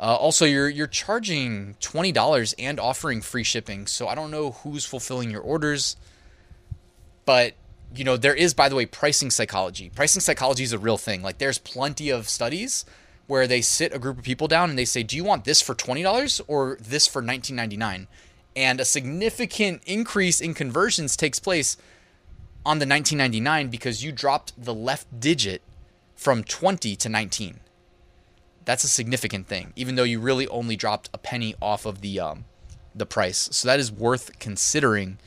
Uh, 0.00 0.14
also, 0.14 0.44
you're 0.44 0.68
you're 0.68 0.86
charging 0.86 1.76
twenty 1.80 2.12
dollars 2.12 2.54
and 2.58 2.78
offering 2.78 3.20
free 3.20 3.42
shipping, 3.42 3.86
so 3.86 4.06
I 4.06 4.14
don't 4.14 4.30
know 4.30 4.52
who's 4.52 4.84
fulfilling 4.84 5.30
your 5.30 5.40
orders, 5.40 5.96
but 7.24 7.54
you 7.94 8.04
know 8.04 8.16
there 8.16 8.34
is, 8.34 8.54
by 8.54 8.68
the 8.68 8.76
way, 8.76 8.86
pricing 8.86 9.30
psychology. 9.30 9.90
Pricing 9.94 10.20
psychology 10.20 10.64
is 10.64 10.72
a 10.72 10.78
real 10.78 10.98
thing. 10.98 11.22
Like 11.22 11.38
there's 11.38 11.58
plenty 11.58 12.10
of 12.10 12.28
studies 12.28 12.84
where 13.26 13.46
they 13.46 13.60
sit 13.60 13.92
a 13.92 13.98
group 13.98 14.18
of 14.18 14.24
people 14.24 14.48
down 14.48 14.70
and 14.70 14.78
they 14.78 14.84
say, 14.84 15.02
"Do 15.02 15.16
you 15.16 15.24
want 15.24 15.44
this 15.44 15.60
for 15.60 15.74
twenty 15.74 16.02
dollars 16.02 16.40
or 16.46 16.78
this 16.80 17.06
for 17.06 17.22
nineteen 17.22 17.56
ninety 17.56 17.76
nine? 17.76 18.08
And 18.56 18.80
a 18.80 18.84
significant 18.84 19.82
increase 19.86 20.40
in 20.40 20.54
conversions 20.54 21.16
takes 21.16 21.38
place 21.38 21.76
on 22.66 22.80
the 22.80 22.86
1999 22.86 23.68
because 23.68 24.02
you 24.02 24.10
dropped 24.10 24.52
the 24.62 24.74
left 24.74 25.20
digit 25.20 25.62
from 26.16 26.42
20 26.42 26.96
to 26.96 27.08
19 27.08 27.60
that's 28.68 28.84
a 28.84 28.88
significant 28.88 29.46
thing, 29.46 29.72
even 29.76 29.94
though 29.94 30.02
you 30.02 30.20
really 30.20 30.46
only 30.48 30.76
dropped 30.76 31.08
a 31.14 31.18
penny 31.18 31.54
off 31.62 31.86
of 31.86 32.02
the 32.02 32.20
um, 32.20 32.44
the 32.94 33.06
price. 33.06 33.48
So 33.50 33.66
that 33.66 33.80
is 33.80 33.90
worth 33.90 34.38
considering. 34.38 35.18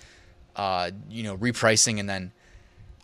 Uh, 0.55 0.91
you 1.09 1.23
know, 1.23 1.35
repricing 1.37 1.97
and 1.97 2.09
then 2.09 2.33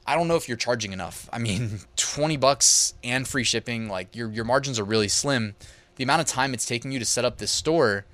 I 0.07 0.15
don't 0.15 0.27
know 0.29 0.37
if 0.37 0.47
you're 0.47 0.57
charging 0.57 0.93
enough. 0.93 1.29
I 1.33 1.37
mean, 1.37 1.81
20 1.97 2.37
bucks 2.37 2.93
and 3.03 3.27
free 3.27 3.43
shipping, 3.43 3.89
like 3.89 4.15
your 4.15 4.31
your 4.31 4.45
margins 4.45 4.79
are 4.79 4.85
really 4.85 5.09
slim. 5.09 5.55
The 5.97 6.03
amount 6.03 6.21
of 6.21 6.27
time 6.27 6.53
it's 6.53 6.65
taking 6.65 6.91
you 6.91 6.99
to 6.99 7.05
set 7.05 7.25
up 7.25 7.37
this 7.37 7.51
store, 7.51 8.05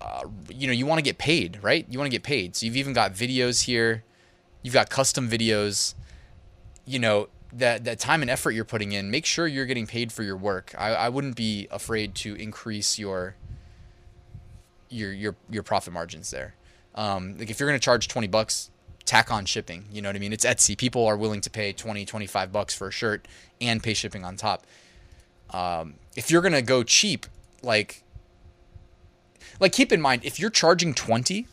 uh, 0.00 0.24
you 0.50 0.66
know, 0.66 0.72
you 0.72 0.86
want 0.86 0.98
to 0.98 1.02
get 1.02 1.18
paid, 1.18 1.62
right? 1.62 1.86
You 1.88 1.98
want 1.98 2.10
to 2.10 2.14
get 2.14 2.22
paid. 2.24 2.56
So 2.56 2.66
you've 2.66 2.76
even 2.76 2.92
got 2.92 3.14
videos 3.14 3.64
here. 3.64 4.02
You've 4.62 4.74
got 4.74 4.90
custom 4.90 5.28
videos. 5.30 5.94
You 6.86 6.98
know, 6.98 7.28
that 7.52 7.84
that 7.84 7.98
time 8.00 8.22
and 8.22 8.30
effort 8.30 8.50
you're 8.50 8.64
putting 8.64 8.92
in, 8.92 9.10
make 9.10 9.24
sure 9.24 9.46
you're 9.46 9.66
getting 9.66 9.86
paid 9.86 10.10
for 10.12 10.22
your 10.22 10.36
work. 10.36 10.74
I, 10.76 10.88
I 10.94 11.08
wouldn't 11.08 11.36
be 11.36 11.68
afraid 11.70 12.14
to 12.16 12.34
increase 12.34 12.98
your 12.98 13.36
your 14.90 15.12
your 15.12 15.36
your 15.48 15.62
profit 15.62 15.92
margins 15.92 16.30
there. 16.30 16.54
Um, 16.94 17.38
like 17.38 17.50
if 17.50 17.58
you're 17.58 17.68
going 17.68 17.78
to 17.78 17.84
charge 17.84 18.08
20 18.08 18.28
bucks, 18.28 18.70
tack 19.04 19.30
on 19.30 19.44
shipping. 19.44 19.86
You 19.90 20.02
know 20.02 20.08
what 20.08 20.16
I 20.16 20.18
mean? 20.18 20.32
It's 20.32 20.44
Etsy. 20.44 20.76
People 20.76 21.06
are 21.06 21.16
willing 21.16 21.40
to 21.42 21.50
pay 21.50 21.72
20, 21.72 22.04
25 22.04 22.52
bucks 22.52 22.74
for 22.74 22.88
a 22.88 22.90
shirt 22.92 23.26
and 23.60 23.82
pay 23.82 23.94
shipping 23.94 24.24
on 24.24 24.36
top. 24.36 24.66
Um, 25.50 25.94
if 26.16 26.30
you're 26.30 26.42
going 26.42 26.54
to 26.54 26.62
go 26.62 26.82
cheap, 26.82 27.26
like 27.62 28.02
like 29.60 29.72
keep 29.72 29.92
in 29.92 30.00
mind 30.00 30.24
if 30.24 30.38
you're 30.38 30.50
charging 30.50 30.94
20, 30.94 31.46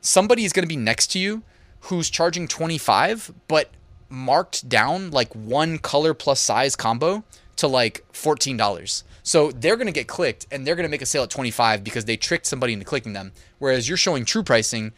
somebody 0.00 0.44
is 0.44 0.52
going 0.52 0.64
to 0.64 0.68
be 0.68 0.76
next 0.76 1.08
to 1.08 1.18
you 1.18 1.42
who's 1.80 2.08
charging 2.08 2.48
25, 2.48 3.32
but 3.46 3.70
marked 4.08 4.68
down 4.68 5.10
like 5.10 5.32
one 5.34 5.78
color 5.78 6.14
plus 6.14 6.40
size 6.40 6.76
combo 6.76 7.24
to 7.56 7.66
like 7.66 8.04
$14. 8.12 9.02
So 9.22 9.50
they're 9.52 9.76
going 9.76 9.86
to 9.86 9.92
get 9.92 10.06
clicked 10.06 10.46
and 10.50 10.66
they're 10.66 10.76
going 10.76 10.84
to 10.84 10.90
make 10.90 11.02
a 11.02 11.06
sale 11.06 11.22
at 11.24 11.30
25 11.30 11.84
because 11.84 12.04
they 12.04 12.16
tricked 12.16 12.46
somebody 12.46 12.72
into 12.72 12.84
clicking 12.84 13.12
them. 13.12 13.32
Whereas 13.58 13.88
you're 13.88 13.98
showing 13.98 14.24
true 14.24 14.42
pricing 14.42 14.92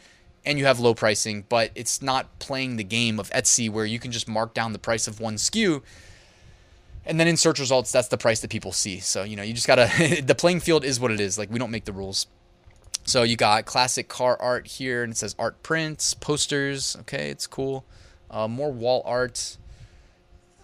and 0.47 0.57
you 0.57 0.65
have 0.65 0.79
low 0.79 0.93
pricing, 0.93 1.43
but 1.49 1.71
it's 1.75 2.01
not 2.01 2.39
playing 2.39 2.77
the 2.77 2.83
game 2.83 3.19
of 3.19 3.29
Etsy 3.31 3.69
where 3.69 3.85
you 3.85 3.99
can 3.99 4.13
just 4.13 4.29
mark 4.29 4.53
down 4.53 4.71
the 4.71 4.79
price 4.79 5.05
of 5.05 5.19
one 5.19 5.35
SKU. 5.35 5.83
And 7.05 7.19
then 7.19 7.27
in 7.27 7.35
search 7.35 7.59
results, 7.59 7.91
that's 7.91 8.07
the 8.07 8.17
price 8.17 8.39
that 8.39 8.49
people 8.49 8.71
see. 8.71 8.99
So, 8.99 9.23
you 9.23 9.35
know, 9.35 9.43
you 9.43 9.53
just 9.53 9.67
got 9.67 9.75
to, 9.75 10.21
the 10.25 10.35
playing 10.35 10.61
field 10.61 10.85
is 10.85 11.01
what 11.01 11.11
it 11.11 11.19
is. 11.19 11.37
Like, 11.37 11.51
we 11.51 11.59
don't 11.59 11.69
make 11.69 11.83
the 11.83 11.91
rules. 11.91 12.27
So 13.03 13.23
you 13.23 13.35
got 13.35 13.65
classic 13.65 14.07
car 14.07 14.37
art 14.41 14.67
here 14.67 15.03
and 15.03 15.11
it 15.11 15.17
says 15.17 15.35
art 15.37 15.61
prints, 15.63 16.13
posters. 16.13 16.95
Okay, 17.01 17.29
it's 17.29 17.45
cool. 17.45 17.83
Uh, 18.31 18.47
more 18.47 18.71
wall 18.71 19.01
art. 19.05 19.57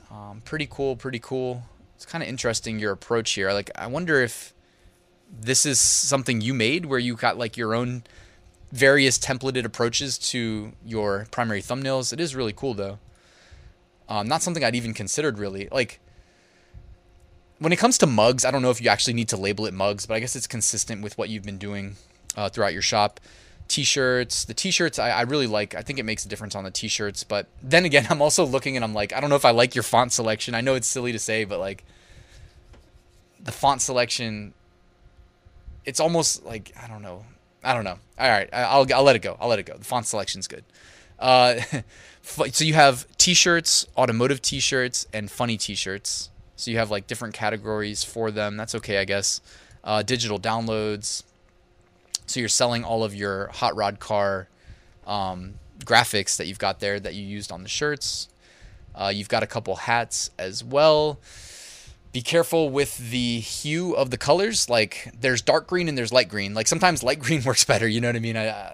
Um, 0.10 0.42
pretty 0.46 0.68
cool, 0.70 0.96
pretty 0.96 1.20
cool. 1.20 1.64
It's 1.96 2.06
kind 2.06 2.24
of 2.24 2.30
interesting 2.30 2.80
your 2.80 2.94
approach 2.94 3.32
here. 3.32 3.52
Like, 3.52 3.70
I 3.76 3.88
wonder 3.88 4.22
if 4.22 4.54
this 5.30 5.66
is 5.66 5.80
something 5.80 6.40
you 6.40 6.54
made 6.54 6.86
where 6.86 7.00
you 7.00 7.16
got 7.16 7.38
like 7.38 7.58
your 7.58 7.76
own 7.76 8.04
various 8.74 9.20
templated 9.20 9.66
approaches 9.66 10.18
to 10.18 10.74
your 10.84 11.28
primary 11.30 11.62
thumbnails. 11.62 12.12
It 12.12 12.20
is 12.20 12.36
really 12.36 12.54
cool 12.54 12.74
though. 12.74 12.98
Um, 14.10 14.28
not 14.28 14.42
something 14.42 14.64
I'd 14.64 14.76
even 14.76 14.96
considered 14.96 15.38
really. 15.38 15.70
Like 15.72 16.00
when 17.60 17.72
it 17.72 17.78
comes 17.78 18.00
to 18.00 18.08
mugs, 18.08 18.44
I 18.44 18.50
don't 18.50 18.64
know 18.64 18.72
if 18.72 18.82
you 18.82 18.90
actually 18.90 19.14
need 19.14 19.30
to 19.30 19.38
label 19.38 19.68
it 19.68 19.76
mugs, 19.76 20.08
but 20.08 20.16
I 20.16 20.20
guess 20.20 20.36
it's 20.36 20.48
consistent 20.48 21.04
with 21.04 21.18
what 21.20 21.30
you've 21.30 21.44
been 21.44 21.60
doing 21.60 21.98
uh, 22.36 22.50
throughout 22.50 22.74
your 22.74 22.82
shop. 22.82 23.20
T-shirts, 23.68 24.44
the 24.46 24.56
T-shirts 24.56 24.98
I, 24.98 25.12
I 25.12 25.22
really 25.22 25.48
like. 25.48 25.76
I 25.76 25.84
think 25.84 26.00
it 26.00 26.04
makes 26.04 26.26
a 26.26 26.28
difference 26.28 26.56
on 26.56 26.64
the 26.64 26.72
T-shirts, 26.72 27.24
but 27.24 27.48
then 27.62 27.86
again, 27.86 28.08
I'm 28.10 28.24
also 28.24 28.44
looking 28.44 28.76
and 28.76 28.84
I'm 28.84 28.96
like, 28.96 29.14
I 29.14 29.22
don't 29.22 29.30
know 29.30 29.36
if 29.36 29.46
I 29.46 29.52
like 29.52 29.76
your 29.76 29.84
font 29.84 30.12
selection. 30.12 30.56
I 30.56 30.62
know 30.62 30.74
it's 30.74 30.88
silly 30.88 31.12
to 31.12 31.20
say, 31.20 31.46
but 31.46 31.60
like 31.60 31.84
the 33.40 33.52
font 33.52 33.84
selection, 33.84 34.56
it's 35.86 36.00
almost 36.00 36.44
like 36.44 36.74
I 36.82 36.88
don't 36.88 37.04
know. 37.04 37.24
I 37.64 37.74
don't 37.74 37.84
know. 37.84 38.00
All 38.20 38.30
right, 38.30 38.50
I'll 38.54 38.86
I'll 38.94 39.04
let 39.04 39.16
it 39.16 39.22
go. 39.22 39.38
I'll 39.40 39.50
let 39.50 39.60
it 39.60 39.66
go. 39.66 39.78
The 39.78 39.84
font 39.86 40.06
selection's 40.06 40.48
good. 40.48 40.64
Uh, 41.20 41.62
so 42.22 42.64
you 42.64 42.74
have 42.74 43.08
T-shirts, 43.18 43.88
automotive 43.98 44.42
T-shirts, 44.42 45.08
and 45.14 45.32
funny 45.32 45.58
T-shirts. 45.58 46.30
So 46.56 46.72
you 46.72 46.78
have 46.78 46.92
like 46.92 47.08
different 47.08 47.34
categories 47.34 48.04
for 48.04 48.32
them. 48.32 48.58
That's 48.58 48.76
okay, 48.76 49.00
I 49.00 49.06
guess. 49.06 49.42
Uh, 49.84 50.04
digital 50.04 50.40
downloads. 50.40 51.24
So 52.26 52.40
you're 52.40 52.50
selling 52.50 52.84
all 52.84 53.04
of 53.04 53.14
your 53.14 53.48
hot 53.48 53.76
rod 53.76 54.00
car 54.00 54.48
um, 55.06 55.56
graphics 55.80 56.38
that 56.38 56.48
you've 56.48 56.60
got 56.60 56.80
there 56.80 57.00
that 57.00 57.14
you 57.14 57.24
used 57.24 57.52
on 57.52 57.64
the 57.64 57.70
shirts. 57.70 58.30
Uh, 58.96 59.12
you've 59.14 59.30
got 59.30 59.44
a 59.44 59.48
couple 59.48 59.76
hats 59.76 60.30
as 60.38 60.64
well. 60.64 61.20
Be 62.14 62.22
careful 62.22 62.70
with 62.70 63.10
the 63.10 63.40
hue 63.40 63.94
of 63.94 64.12
the 64.12 64.18
colors. 64.18 64.70
Like 64.70 65.12
there's 65.20 65.42
dark 65.42 65.66
green 65.68 65.90
and 65.90 65.98
there's 65.98 66.14
light 66.14 66.30
green. 66.30 66.54
Like 66.54 66.68
sometimes 66.68 67.02
light 67.04 67.20
green 67.26 67.44
works 67.44 67.66
better. 67.66 67.88
You 67.88 68.00
know 68.00 68.08
what 68.08 68.16
I 68.16 68.20
mean? 68.20 68.38
I, 68.38 68.48
uh, 68.48 68.74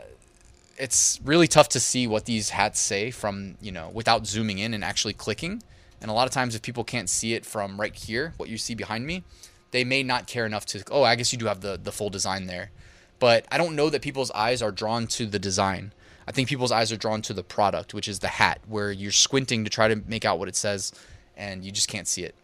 it's 0.77 1.19
really 1.24 1.48
tough 1.48 1.69
to 1.69 1.79
see 1.79 2.05
what 2.05 2.25
these 2.25 2.50
hats 2.50 2.79
say 2.79 3.12
from 3.12 3.55
you 3.62 3.72
know 3.72 3.89
without 3.93 4.27
zooming 4.27 4.60
in 4.60 4.74
and 4.74 4.84
actually 4.84 5.13
clicking. 5.13 5.63
And 6.01 6.12
a 6.12 6.13
lot 6.13 6.27
of 6.27 6.34
times, 6.34 6.55
if 6.55 6.62
people 6.62 6.84
can't 6.84 7.10
see 7.10 7.34
it 7.34 7.46
from 7.46 7.79
right 7.79 7.96
here, 7.96 8.34
what 8.38 8.48
you 8.50 8.58
see 8.58 8.74
behind 8.74 9.05
me, 9.05 9.24
they 9.72 9.84
may 9.84 10.03
not 10.03 10.27
care 10.27 10.46
enough 10.46 10.65
to. 10.67 10.84
Oh, 10.91 11.03
I 11.03 11.15
guess 11.15 11.31
you 11.31 11.39
do 11.39 11.46
have 11.46 11.62
the 11.62 11.79
the 11.81 11.91
full 11.91 12.10
design 12.10 12.48
there, 12.48 12.72
but 13.19 13.46
I 13.51 13.58
don't 13.58 13.75
know 13.75 13.89
that 13.89 14.01
people's 14.01 14.31
eyes 14.31 14.62
are 14.62 14.72
drawn 14.72 15.08
to 15.08 15.25
the 15.25 15.39
design. 15.39 15.93
I 16.27 16.31
think 16.31 16.48
people's 16.48 16.72
eyes 16.72 16.91
are 16.91 16.98
drawn 16.98 17.22
to 17.24 17.34
the 17.34 17.43
product, 17.43 17.93
which 17.93 18.08
is 18.08 18.19
the 18.19 18.27
hat, 18.27 18.60
where 18.67 18.91
you're 18.91 19.12
squinting 19.12 19.63
to 19.63 19.69
try 19.69 19.88
to 19.88 19.96
make 20.08 20.25
out 20.25 20.39
what 20.39 20.48
it 20.48 20.55
says, 20.55 20.91
and 21.36 21.63
you 21.63 21.72
just 21.72 21.88
can't 21.88 22.08
see 22.08 22.24
it. 22.24 22.36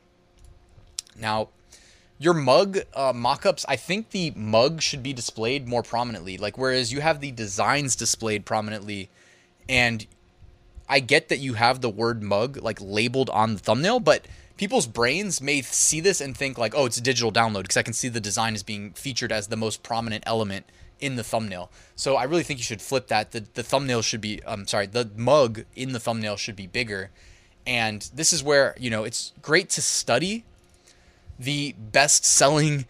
Now, 1.15 1.49
your 2.17 2.33
mug 2.33 2.79
uh, 2.93 3.13
mock-ups, 3.13 3.65
I 3.67 3.75
think 3.75 4.11
the 4.11 4.31
mug 4.35 4.81
should 4.81 5.03
be 5.03 5.13
displayed 5.13 5.67
more 5.67 5.83
prominently. 5.83 6.37
Like 6.37 6.57
whereas 6.57 6.91
you 6.91 7.01
have 7.01 7.19
the 7.19 7.31
designs 7.31 7.95
displayed 7.95 8.45
prominently, 8.45 9.09
and 9.67 10.05
I 10.87 10.99
get 10.99 11.29
that 11.29 11.39
you 11.39 11.53
have 11.55 11.81
the 11.81 11.89
word 11.89 12.23
mug 12.23 12.57
like 12.57 12.79
labeled 12.79 13.29
on 13.31 13.53
the 13.53 13.59
thumbnail, 13.59 13.99
but 13.99 14.27
people's 14.57 14.87
brains 14.87 15.41
may 15.41 15.61
see 15.61 15.99
this 15.99 16.21
and 16.21 16.37
think 16.37 16.57
like, 16.57 16.73
oh, 16.75 16.85
it's 16.85 16.97
a 16.97 17.01
digital 17.01 17.31
download 17.31 17.63
because 17.63 17.77
I 17.77 17.83
can 17.83 17.93
see 17.93 18.07
the 18.07 18.21
design 18.21 18.55
is 18.55 18.63
being 18.63 18.91
featured 18.91 19.31
as 19.31 19.47
the 19.47 19.57
most 19.57 19.83
prominent 19.83 20.23
element 20.25 20.65
in 21.01 21.17
the 21.17 21.23
thumbnail. 21.23 21.69
So 21.95 22.15
I 22.15 22.23
really 22.23 22.43
think 22.43 22.59
you 22.59 22.63
should 22.63 22.81
flip 22.81 23.07
that. 23.07 23.31
The 23.31 23.45
the 23.53 23.63
thumbnail 23.63 24.01
should 24.01 24.21
be 24.21 24.41
I'm 24.47 24.61
um, 24.61 24.67
sorry, 24.67 24.85
the 24.85 25.09
mug 25.17 25.65
in 25.75 25.91
the 25.91 25.99
thumbnail 25.99 26.37
should 26.37 26.55
be 26.55 26.67
bigger. 26.67 27.11
And 27.67 28.07
this 28.13 28.31
is 28.31 28.43
where, 28.43 28.75
you 28.79 28.91
know, 28.91 29.03
it's 29.03 29.33
great 29.41 29.69
to 29.71 29.81
study 29.81 30.45
the 31.39 31.73
best 31.77 32.25
selling 32.25 32.85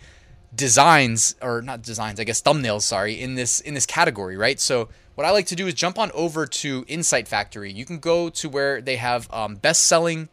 designs 0.53 1.35
or 1.41 1.61
not 1.61 1.81
designs, 1.81 2.19
I 2.19 2.23
guess 2.23 2.41
thumbnails, 2.41 2.83
sorry, 2.83 3.19
in 3.19 3.35
this 3.35 3.59
in 3.59 3.73
this 3.73 3.85
category, 3.85 4.37
right? 4.37 4.59
So 4.59 4.89
what 5.15 5.25
I 5.25 5.31
like 5.31 5.47
to 5.47 5.55
do 5.55 5.67
is 5.67 5.73
jump 5.73 5.97
on 5.97 6.11
over 6.13 6.45
to 6.45 6.85
Insight 6.87 7.27
Factory. 7.27 7.71
You 7.71 7.85
can 7.85 7.99
go 7.99 8.29
to 8.29 8.49
where 8.49 8.81
they 8.81 8.97
have 8.97 9.31
um, 9.33 9.55
best 9.55 9.83
selling 9.83 10.29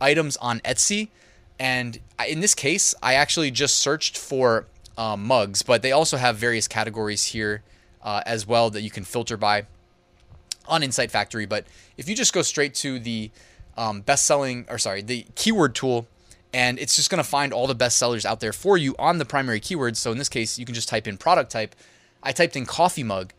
items 0.00 0.36
on 0.38 0.60
Etsy. 0.60 1.08
And 1.58 2.00
in 2.26 2.40
this 2.40 2.54
case, 2.54 2.94
I 3.02 3.14
actually 3.14 3.50
just 3.50 3.76
searched 3.76 4.16
for 4.16 4.66
um, 4.96 5.24
mugs, 5.24 5.62
but 5.62 5.82
they 5.82 5.92
also 5.92 6.16
have 6.16 6.36
various 6.36 6.66
categories 6.66 7.26
here 7.26 7.62
uh, 8.02 8.22
as 8.26 8.46
well 8.46 8.70
that 8.70 8.80
you 8.82 8.90
can 8.90 9.04
filter 9.04 9.36
by 9.36 9.66
on 10.66 10.82
Insight 10.82 11.10
Factory. 11.10 11.46
But 11.46 11.66
if 11.96 12.08
you 12.08 12.16
just 12.16 12.32
go 12.32 12.42
straight 12.42 12.74
to 12.76 12.98
the 12.98 13.30
um, 13.76 14.00
best 14.00 14.24
selling, 14.24 14.66
or 14.68 14.78
sorry, 14.78 15.02
the 15.02 15.26
keyword 15.34 15.74
tool, 15.74 16.06
and 16.52 16.78
it's 16.78 16.96
just 16.96 17.10
going 17.10 17.22
to 17.22 17.28
find 17.28 17.52
all 17.52 17.66
the 17.66 17.74
best 17.74 17.98
sellers 17.98 18.26
out 18.26 18.40
there 18.40 18.52
for 18.52 18.76
you 18.76 18.94
on 18.98 19.18
the 19.18 19.24
primary 19.24 19.60
keywords. 19.60 19.96
So 19.96 20.12
in 20.12 20.18
this 20.18 20.28
case, 20.28 20.58
you 20.58 20.64
can 20.64 20.74
just 20.74 20.88
type 20.88 21.06
in 21.06 21.16
product 21.16 21.50
type. 21.50 21.74
I 22.22 22.32
typed 22.32 22.56
in 22.56 22.66
coffee 22.66 23.02
mug. 23.02 23.32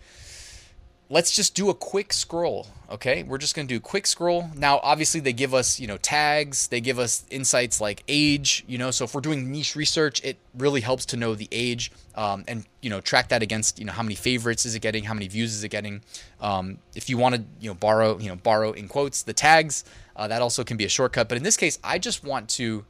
Let's 1.10 1.32
just 1.36 1.54
do 1.56 1.70
a 1.70 1.74
quick 1.74 2.12
scroll 2.12 2.68
okay? 2.94 3.24
We're 3.24 3.40
just 3.40 3.56
going 3.56 3.68
to 3.68 3.74
do 3.74 3.80
quick 3.80 4.06
scroll. 4.06 4.50
Now 4.56 4.80
obviously 4.84 5.20
they 5.20 5.34
give 5.34 5.54
us 5.54 5.80
you 5.80 5.88
know 5.88 5.98
tags. 5.98 6.68
They 6.68 6.80
give 6.80 7.00
us 7.00 7.26
insights 7.30 7.82
like 7.82 8.04
age 8.08 8.64
you 8.68 8.78
know? 8.78 8.92
So 8.92 9.04
if 9.04 9.14
we're 9.14 9.22
doing 9.22 9.52
niche 9.52 9.76
research 9.76 10.24
it 10.24 10.38
really 10.58 10.82
helps 10.82 11.06
to 11.08 11.18
know 11.18 11.36
the 11.36 11.50
age 11.52 11.92
um, 12.16 12.46
and 12.48 12.66
you 12.82 12.90
know 12.90 13.02
track 13.02 13.30
that 13.30 13.42
against 13.42 13.80
you 13.80 13.86
know 13.86 13.92
how 13.92 14.04
many 14.04 14.16
favorites 14.16 14.66
is 14.66 14.76
it 14.76 14.82
getting 14.82 15.04
how 15.04 15.14
many 15.14 15.28
views 15.28 15.54
is 15.54 15.64
it 15.64 15.70
getting. 15.70 16.02
Um, 16.40 16.78
if 16.96 17.10
you 17.10 17.18
want 17.18 17.36
to 17.36 17.44
you 17.60 17.70
know 17.70 17.76
borrow 17.76 18.18
you 18.20 18.30
know 18.30 18.36
borrow 18.36 18.72
in 18.72 18.88
quotes 18.88 19.24
the 19.24 19.34
tags 19.34 19.84
uh, 20.16 20.28
that 20.28 20.42
also 20.42 20.64
can 20.64 20.78
be 20.78 20.86
a 20.86 20.90
shortcut. 20.90 21.28
But 21.28 21.38
in 21.38 21.44
this 21.44 21.58
case 21.58 21.80
i 21.84 21.98
just 21.98 22.24
want 22.24 22.48
to 22.50 22.86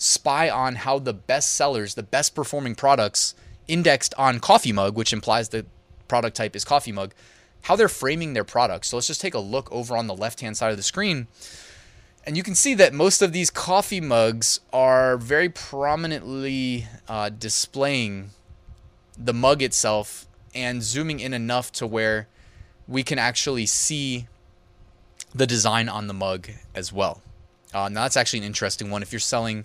spy 0.00 0.50
on 0.50 0.74
how 0.74 0.98
the 0.98 1.12
best 1.12 1.52
sellers 1.52 1.94
the 1.94 2.02
best 2.02 2.34
performing 2.34 2.74
products 2.74 3.34
indexed 3.68 4.14
on 4.16 4.40
coffee 4.40 4.72
mug 4.72 4.96
which 4.96 5.12
implies 5.12 5.50
the 5.50 5.64
product 6.10 6.36
type 6.36 6.54
is 6.54 6.64
coffee 6.64 6.92
mug, 6.92 7.14
how 7.62 7.76
they're 7.76 7.88
framing 7.88 8.34
their 8.34 8.44
products. 8.44 8.88
So 8.88 8.96
let's 8.96 9.06
just 9.06 9.22
take 9.22 9.32
a 9.32 9.38
look 9.38 9.72
over 9.72 9.96
on 9.96 10.08
the 10.08 10.14
left 10.14 10.40
hand 10.42 10.58
side 10.58 10.72
of 10.72 10.76
the 10.76 10.82
screen. 10.82 11.28
And 12.26 12.36
you 12.36 12.42
can 12.42 12.54
see 12.54 12.74
that 12.74 12.92
most 12.92 13.22
of 13.22 13.32
these 13.32 13.48
coffee 13.48 14.00
mugs 14.00 14.60
are 14.74 15.16
very 15.16 15.48
prominently 15.48 16.86
uh, 17.08 17.30
displaying 17.30 18.30
the 19.16 19.32
mug 19.32 19.62
itself 19.62 20.26
and 20.54 20.82
zooming 20.82 21.20
in 21.20 21.32
enough 21.32 21.72
to 21.72 21.86
where 21.86 22.26
we 22.86 23.02
can 23.02 23.18
actually 23.18 23.64
see 23.64 24.26
the 25.34 25.46
design 25.46 25.88
on 25.88 26.08
the 26.08 26.14
mug 26.14 26.50
as 26.74 26.92
well. 26.92 27.22
Uh, 27.72 27.88
now 27.88 28.02
that's 28.02 28.16
actually 28.16 28.40
an 28.40 28.44
interesting 28.44 28.90
one. 28.90 29.00
If 29.00 29.12
you're 29.12 29.20
selling 29.20 29.64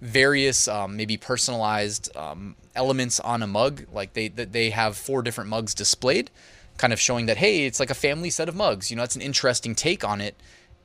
various 0.00 0.66
um, 0.68 0.96
maybe 0.96 1.16
personalized 1.16 2.14
um, 2.16 2.56
elements 2.74 3.20
on 3.20 3.42
a 3.42 3.46
mug. 3.46 3.86
Like 3.92 4.14
they 4.14 4.28
they 4.28 4.70
have 4.70 4.96
four 4.96 5.22
different 5.22 5.50
mugs 5.50 5.74
displayed, 5.74 6.30
kind 6.78 6.92
of 6.92 7.00
showing 7.00 7.26
that 7.26 7.38
hey, 7.38 7.66
it's 7.66 7.80
like 7.80 7.90
a 7.90 7.94
family 7.94 8.30
set 8.30 8.48
of 8.48 8.56
mugs. 8.56 8.90
You 8.90 8.96
know, 8.96 9.02
that's 9.02 9.16
an 9.16 9.22
interesting 9.22 9.74
take 9.74 10.04
on 10.04 10.20
it, 10.20 10.36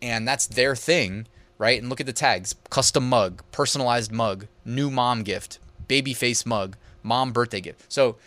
and 0.01 0.27
that's 0.27 0.47
their 0.47 0.75
thing, 0.75 1.27
right? 1.57 1.79
And 1.79 1.89
look 1.89 1.99
at 1.99 2.05
the 2.05 2.13
tags: 2.13 2.55
custom 2.69 3.07
mug, 3.09 3.43
personalized 3.51 4.11
mug, 4.11 4.47
new 4.63 4.89
mom 4.89 5.23
gift, 5.23 5.59
baby 5.87 6.13
face 6.13 6.45
mug, 6.45 6.75
mom 7.03 7.31
birthday 7.31 7.61
gift. 7.61 7.91
So 7.91 8.17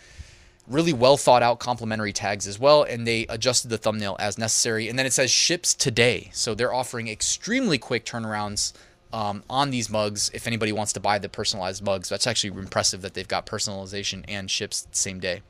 really 0.67 0.93
well 0.93 1.17
thought 1.17 1.41
out 1.41 1.59
complimentary 1.59 2.13
tags 2.13 2.45
as 2.45 2.59
well 2.59 2.83
and 2.83 3.07
they 3.07 3.25
adjusted 3.27 3.69
the 3.69 3.77
thumbnail 3.77 4.15
as 4.19 4.37
necessary 4.37 4.87
and 4.87 4.99
then 4.99 5.05
it 5.07 5.11
says 5.11 5.31
ships 5.31 5.73
today 5.73 6.29
so 6.31 6.53
they're 6.53 6.71
offering 6.71 7.07
extremely 7.07 7.79
quick 7.79 8.05
turnarounds 8.05 8.71
um, 9.11 9.43
on 9.49 9.71
these 9.71 9.89
mugs 9.89 10.29
if 10.33 10.47
anybody 10.47 10.71
wants 10.71 10.93
to 10.93 10.99
buy 10.99 11.19
the 11.19 11.29
personalized 11.29 11.83
mugs. 11.83 12.09
That's 12.09 12.27
actually 12.27 12.57
impressive 12.59 13.01
that 13.01 13.13
they've 13.13 13.27
got 13.27 13.45
personalization 13.45 14.23
and 14.27 14.49
ships 14.49 14.81
the 14.81 14.95
same 14.95 15.19
day. 15.19 15.41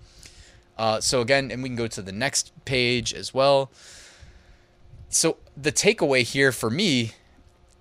Uh, 0.78 1.02
so 1.02 1.22
again, 1.22 1.52
and 1.52 1.62
we 1.62 1.70
can 1.70 1.76
go 1.76 1.88
to 1.88 2.02
the 2.02 2.12
next 2.12 2.54
page 2.66 3.14
as 3.14 3.34
well. 3.34 3.70
So 5.10 5.38
the 5.58 5.72
takeaway 5.72 6.24
here 6.24 6.52
for 6.52 6.70
me 6.70 7.12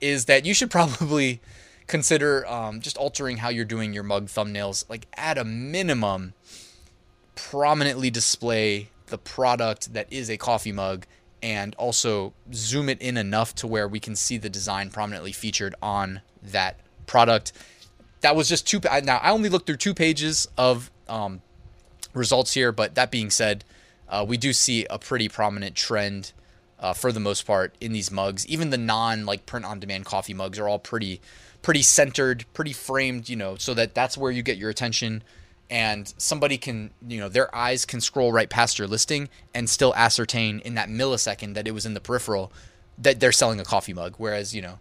is 0.01 0.25
that 0.25 0.45
you 0.45 0.55
should 0.55 0.71
probably 0.73 1.41
consider 1.87 2.47
um, 2.47 2.81
just 2.81 2.97
altering 2.97 3.39
how 3.39 3.49
you're 3.49 3.65
doing 3.65 3.93
your 3.93 4.03
mug 4.03 4.27
thumbnails. 4.27 4.89
Like 4.89 5.07
at 5.15 5.39
a 5.39 5.45
minimum, 5.45 6.35
prominently 7.35 8.11
display 8.11 8.91
the 9.07 9.19
product 9.19 9.95
that 9.95 10.13
is 10.13 10.29
a 10.29 10.37
coffee 10.37 10.73
mug 10.73 11.07
and 11.43 11.75
also 11.77 12.33
zoom 12.53 12.89
it 12.89 13.01
in 13.01 13.17
enough 13.17 13.55
to 13.57 13.67
where 13.67 13.89
we 13.89 14.01
can 14.01 14.17
see 14.17 14.39
the 14.39 14.51
design 14.51 14.91
prominently 14.91 15.33
featured 15.33 15.75
on 15.83 16.21
that 16.43 16.79
product. 17.07 17.53
That 18.21 18.35
was 18.35 18.49
just 18.49 18.67
two. 18.67 18.81
Now 19.03 19.19
I 19.19 19.31
only 19.31 19.49
looked 19.49 19.67
through 19.67 19.77
two 19.77 19.95
pages 19.95 20.49
of 20.57 20.91
um, 21.09 21.43
results 22.15 22.53
here, 22.53 22.73
but 22.73 22.95
that 22.95 23.11
being 23.11 23.31
said, 23.31 23.65
uh, 24.09 24.25
we 24.27 24.37
do 24.37 24.53
see 24.53 24.87
a 24.91 24.99
pretty 24.99 25.29
prominent 25.29 25.77
trend 25.77 26.33
uh, 26.81 26.93
for 26.93 27.13
the 27.13 27.21
most 27.21 27.47
part 27.47 27.75
in 27.81 27.93
these 27.93 28.11
mugs. 28.11 28.47
Even 28.47 28.71
the 28.71 28.79
non 28.79 29.27
like 29.27 29.47
print 29.47 29.65
on 29.65 29.81
demand 29.81 30.05
coffee 30.05 30.35
mugs 30.35 30.59
are 30.59 30.69
all 30.69 30.79
pretty 30.79 31.21
pretty 31.63 31.83
centered, 31.83 32.45
pretty 32.55 32.73
framed, 32.73 33.29
you 33.29 33.37
know, 33.37 33.57
so 33.57 33.75
that 33.75 33.95
that's 33.95 34.17
where 34.17 34.31
you 34.31 34.43
get 34.43 34.57
your 34.57 34.71
attention 34.71 35.23
and 35.71 36.13
somebody 36.17 36.57
can, 36.57 36.91
you 37.07 37.21
know, 37.21 37.29
their 37.29 37.55
eyes 37.55 37.85
can 37.85 38.01
scroll 38.01 38.33
right 38.33 38.49
past 38.49 38.79
your 38.79 38.89
listing 38.89 39.29
and 39.55 39.69
still 39.69 39.95
ascertain 39.95 40.61
in 40.61 40.75
that 40.75 40.89
millisecond 40.89 41.55
that 41.55 41.69
it 41.69 41.73
was 41.73 41.85
in 41.85 41.95
the 41.95 42.01
peripheral 42.01 42.53
that 42.97 43.21
they're 43.21 43.33
selling 43.33 43.61
a 43.61 43.65
coffee 43.65 43.93
mug. 43.93 44.15
Whereas, 44.17 44.55
you 44.55 44.63
know, 44.63 44.79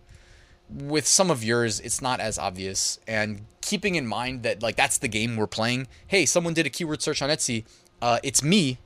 with 0.70 1.06
some 1.06 1.30
of 1.30 1.44
yours, 1.44 1.80
it's 1.80 2.02
not 2.02 2.20
as 2.20 2.38
obvious. 2.38 3.00
And 3.08 3.46
keeping 3.62 3.96
in 3.96 4.08
mind 4.08 4.44
that 4.44 4.62
like 4.64 4.76
that's 4.76 4.98
the 4.98 5.08
game 5.08 5.36
we're 5.36 5.48
playing. 5.48 5.88
Hey, 6.08 6.26
someone 6.26 6.54
did 6.54 6.66
a 6.66 6.70
keyword 6.70 7.02
search 7.02 7.22
on 7.22 7.30
Etsy. 7.30 7.66
Uh, 8.02 8.20
it's 8.24 8.44
me, 8.44 8.78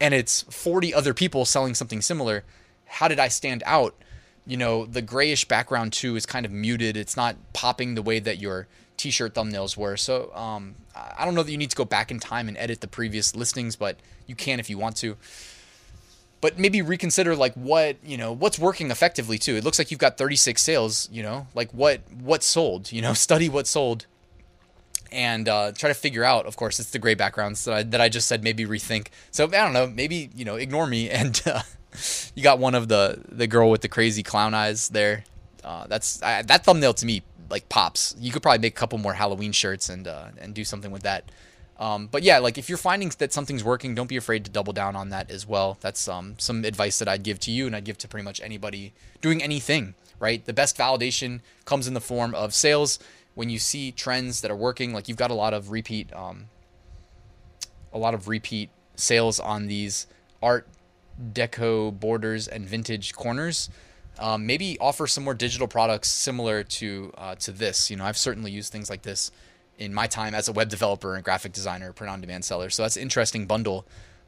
and 0.00 0.14
it's 0.14 0.42
40 0.42 0.94
other 0.94 1.14
people 1.14 1.44
selling 1.44 1.74
something 1.74 2.00
similar. 2.00 2.44
How 2.86 3.08
did 3.08 3.18
I 3.18 3.28
stand 3.28 3.62
out? 3.66 3.94
You 4.46 4.56
know, 4.56 4.86
the 4.86 5.02
grayish 5.02 5.46
background 5.46 5.92
too 5.92 6.16
is 6.16 6.26
kind 6.26 6.46
of 6.46 6.52
muted. 6.52 6.96
It's 6.96 7.16
not 7.16 7.36
popping 7.52 7.94
the 7.94 8.02
way 8.02 8.18
that 8.20 8.38
your 8.38 8.68
t-shirt 8.96 9.34
thumbnails 9.34 9.76
were. 9.76 9.96
So 9.96 10.32
um, 10.34 10.74
I 10.94 11.24
don't 11.24 11.34
know 11.34 11.42
that 11.42 11.50
you 11.50 11.58
need 11.58 11.70
to 11.70 11.76
go 11.76 11.84
back 11.84 12.10
in 12.10 12.18
time 12.18 12.48
and 12.48 12.56
edit 12.56 12.80
the 12.80 12.88
previous 12.88 13.34
listings, 13.36 13.76
but 13.76 13.98
you 14.26 14.34
can 14.34 14.60
if 14.60 14.70
you 14.70 14.78
want 14.78 14.96
to. 14.96 15.16
But 16.40 16.58
maybe 16.58 16.82
reconsider 16.82 17.34
like 17.34 17.54
what 17.54 17.96
you 18.04 18.16
know 18.16 18.32
what's 18.32 18.58
working 18.58 18.90
effectively 18.90 19.38
too. 19.38 19.56
It 19.56 19.64
looks 19.64 19.78
like 19.78 19.90
you've 19.90 20.00
got 20.00 20.18
36 20.18 20.60
sales 20.60 21.08
you 21.10 21.22
know 21.22 21.46
like 21.54 21.70
what 21.72 22.00
what 22.12 22.42
sold 22.42 22.92
you 22.92 23.02
know? 23.02 23.12
Study 23.26 23.48
what 23.48 23.66
sold 23.66 24.06
and 25.12 25.48
uh, 25.48 25.72
try 25.72 25.88
to 25.88 25.94
figure 25.94 26.24
out 26.24 26.46
of 26.46 26.56
course 26.56 26.78
it's 26.78 26.90
the 26.90 26.98
gray 26.98 27.14
backgrounds 27.14 27.64
that 27.64 27.74
I, 27.74 27.82
that 27.84 28.00
I 28.00 28.08
just 28.08 28.28
said 28.28 28.44
maybe 28.44 28.64
rethink. 28.64 29.08
So 29.30 29.44
i 29.44 29.48
don't 29.48 29.72
know 29.72 29.86
maybe 29.86 30.30
you 30.36 30.44
know 30.44 30.56
ignore 30.56 30.86
me 30.86 31.10
and 31.10 31.40
uh, 31.46 31.62
you 32.34 32.42
got 32.42 32.58
one 32.58 32.74
of 32.74 32.88
the 32.88 33.22
the 33.28 33.46
girl 33.46 33.70
with 33.70 33.80
the 33.80 33.88
crazy 33.88 34.22
clown 34.22 34.54
eyes 34.54 34.88
there. 34.90 35.24
Uh, 35.64 35.86
that's 35.88 36.22
I, 36.22 36.42
that 36.42 36.64
thumbnail 36.64 36.94
to 36.94 37.06
me 37.06 37.22
like 37.50 37.68
pops 37.68 38.14
you 38.18 38.32
could 38.32 38.42
probably 38.42 38.58
make 38.58 38.74
a 38.74 38.78
couple 38.78 38.98
more 38.98 39.14
halloween 39.14 39.52
shirts 39.52 39.88
and 39.88 40.06
uh, 40.06 40.28
and 40.38 40.54
do 40.54 40.64
something 40.64 40.90
with 40.90 41.02
that 41.02 41.24
um, 41.78 42.06
but 42.06 42.22
yeah, 42.22 42.38
like 42.38 42.56
if 42.56 42.68
you're 42.68 42.78
finding 42.78 43.12
that 43.18 43.32
something's 43.32 43.62
working, 43.62 43.94
don't 43.94 44.08
be 44.08 44.16
afraid 44.16 44.44
to 44.46 44.50
double 44.50 44.72
down 44.72 44.96
on 44.96 45.10
that 45.10 45.30
as 45.30 45.46
well. 45.46 45.76
That's 45.80 46.08
um, 46.08 46.34
some 46.38 46.64
advice 46.64 46.98
that 46.98 47.08
I'd 47.08 47.22
give 47.22 47.38
to 47.40 47.50
you, 47.50 47.66
and 47.66 47.76
I'd 47.76 47.84
give 47.84 47.98
to 47.98 48.08
pretty 48.08 48.24
much 48.24 48.40
anybody 48.40 48.92
doing 49.20 49.42
anything. 49.42 49.94
Right, 50.18 50.42
the 50.42 50.54
best 50.54 50.78
validation 50.78 51.40
comes 51.66 51.86
in 51.86 51.92
the 51.92 52.00
form 52.00 52.34
of 52.34 52.54
sales. 52.54 52.98
When 53.34 53.50
you 53.50 53.58
see 53.58 53.92
trends 53.92 54.40
that 54.40 54.50
are 54.50 54.56
working, 54.56 54.94
like 54.94 55.08
you've 55.08 55.18
got 55.18 55.30
a 55.30 55.34
lot 55.34 55.52
of 55.52 55.70
repeat, 55.70 56.10
um, 56.14 56.46
a 57.92 57.98
lot 57.98 58.14
of 58.14 58.26
repeat 58.26 58.70
sales 58.94 59.38
on 59.38 59.66
these 59.66 60.06
art 60.42 60.66
deco 61.34 61.98
borders 62.00 62.48
and 62.48 62.66
vintage 62.66 63.12
corners. 63.14 63.68
Um, 64.18 64.46
maybe 64.46 64.78
offer 64.80 65.06
some 65.06 65.24
more 65.24 65.34
digital 65.34 65.68
products 65.68 66.08
similar 66.08 66.62
to 66.62 67.12
uh, 67.18 67.34
to 67.36 67.52
this. 67.52 67.90
You 67.90 67.96
know, 67.96 68.04
I've 68.04 68.16
certainly 68.16 68.50
used 68.50 68.72
things 68.72 68.88
like 68.88 69.02
this 69.02 69.30
in 69.78 69.92
my 69.92 70.06
time 70.06 70.34
as 70.34 70.48
a 70.48 70.52
web 70.52 70.68
developer 70.68 71.14
and 71.14 71.24
graphic 71.24 71.52
designer, 71.52 71.92
print 71.92 72.10
on 72.10 72.20
demand 72.20 72.44
seller. 72.44 72.70
So 72.70 72.82
that's 72.82 72.96
an 72.96 73.02
interesting 73.02 73.46
bundle. 73.46 73.86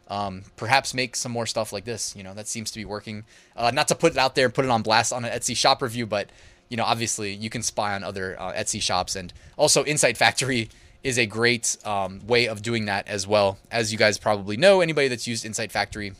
Um, 0.08 0.44
perhaps 0.56 0.94
make 0.94 1.16
some 1.16 1.32
more 1.32 1.46
stuff 1.46 1.72
like 1.72 1.84
this. 1.84 2.14
You 2.16 2.22
know, 2.22 2.34
that 2.34 2.48
seems 2.48 2.70
to 2.70 2.78
be 2.78 2.84
working. 2.84 3.24
Uh, 3.56 3.70
not 3.70 3.88
to 3.88 3.94
put 3.94 4.12
it 4.12 4.18
out 4.18 4.34
there 4.34 4.46
and 4.46 4.54
put 4.54 4.64
it 4.64 4.70
on 4.70 4.82
blast 4.82 5.12
on 5.12 5.24
an 5.24 5.30
Etsy 5.30 5.56
shop 5.56 5.82
review, 5.82 6.06
but 6.06 6.30
you 6.68 6.76
know, 6.76 6.84
obviously 6.84 7.32
you 7.32 7.50
can 7.50 7.62
spy 7.62 7.94
on 7.94 8.04
other 8.04 8.36
uh, 8.38 8.52
Etsy 8.52 8.80
shops, 8.80 9.16
and 9.16 9.32
also 9.56 9.84
Insight 9.84 10.16
Factory 10.16 10.68
is 11.02 11.18
a 11.18 11.26
great 11.26 11.76
um, 11.84 12.26
way 12.26 12.46
of 12.46 12.62
doing 12.62 12.86
that 12.86 13.08
as 13.08 13.26
well. 13.26 13.58
As 13.70 13.92
you 13.92 13.98
guys 13.98 14.18
probably 14.18 14.56
know, 14.56 14.80
anybody 14.80 15.08
that's 15.08 15.26
used 15.26 15.44
Insight 15.46 15.72
Factory 15.72 16.12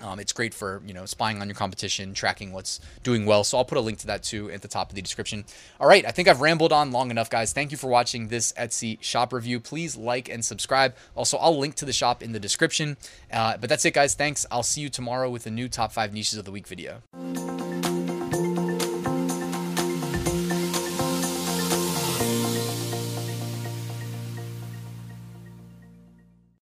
um, 0.00 0.18
it's 0.18 0.32
great 0.32 0.54
for 0.54 0.82
you 0.86 0.94
know 0.94 1.06
spying 1.06 1.40
on 1.40 1.48
your 1.48 1.54
competition, 1.54 2.14
tracking 2.14 2.52
what's 2.52 2.80
doing 3.02 3.26
well. 3.26 3.44
So 3.44 3.58
I'll 3.58 3.64
put 3.64 3.78
a 3.78 3.80
link 3.80 3.98
to 3.98 4.06
that 4.08 4.22
too 4.22 4.50
at 4.50 4.62
the 4.62 4.68
top 4.68 4.90
of 4.90 4.94
the 4.94 5.02
description. 5.02 5.44
All 5.80 5.88
right, 5.88 6.04
I 6.06 6.10
think 6.10 6.28
I've 6.28 6.40
rambled 6.40 6.72
on 6.72 6.92
long 6.92 7.10
enough, 7.10 7.30
guys. 7.30 7.52
Thank 7.52 7.70
you 7.70 7.76
for 7.76 7.88
watching 7.88 8.28
this 8.28 8.52
Etsy 8.52 9.02
shop 9.02 9.32
review. 9.32 9.60
Please 9.60 9.96
like 9.96 10.28
and 10.28 10.44
subscribe. 10.44 10.94
Also, 11.14 11.36
I'll 11.38 11.58
link 11.58 11.74
to 11.76 11.84
the 11.84 11.92
shop 11.92 12.22
in 12.22 12.32
the 12.32 12.40
description. 12.40 12.96
Uh, 13.32 13.56
but 13.56 13.68
that's 13.68 13.84
it, 13.84 13.94
guys. 13.94 14.14
Thanks. 14.14 14.46
I'll 14.50 14.62
see 14.62 14.80
you 14.80 14.88
tomorrow 14.88 15.30
with 15.30 15.46
a 15.46 15.50
new 15.50 15.68
top 15.68 15.92
five 15.92 16.12
niches 16.12 16.38
of 16.38 16.44
the 16.44 16.52
week 16.52 16.66
video. 16.66 17.02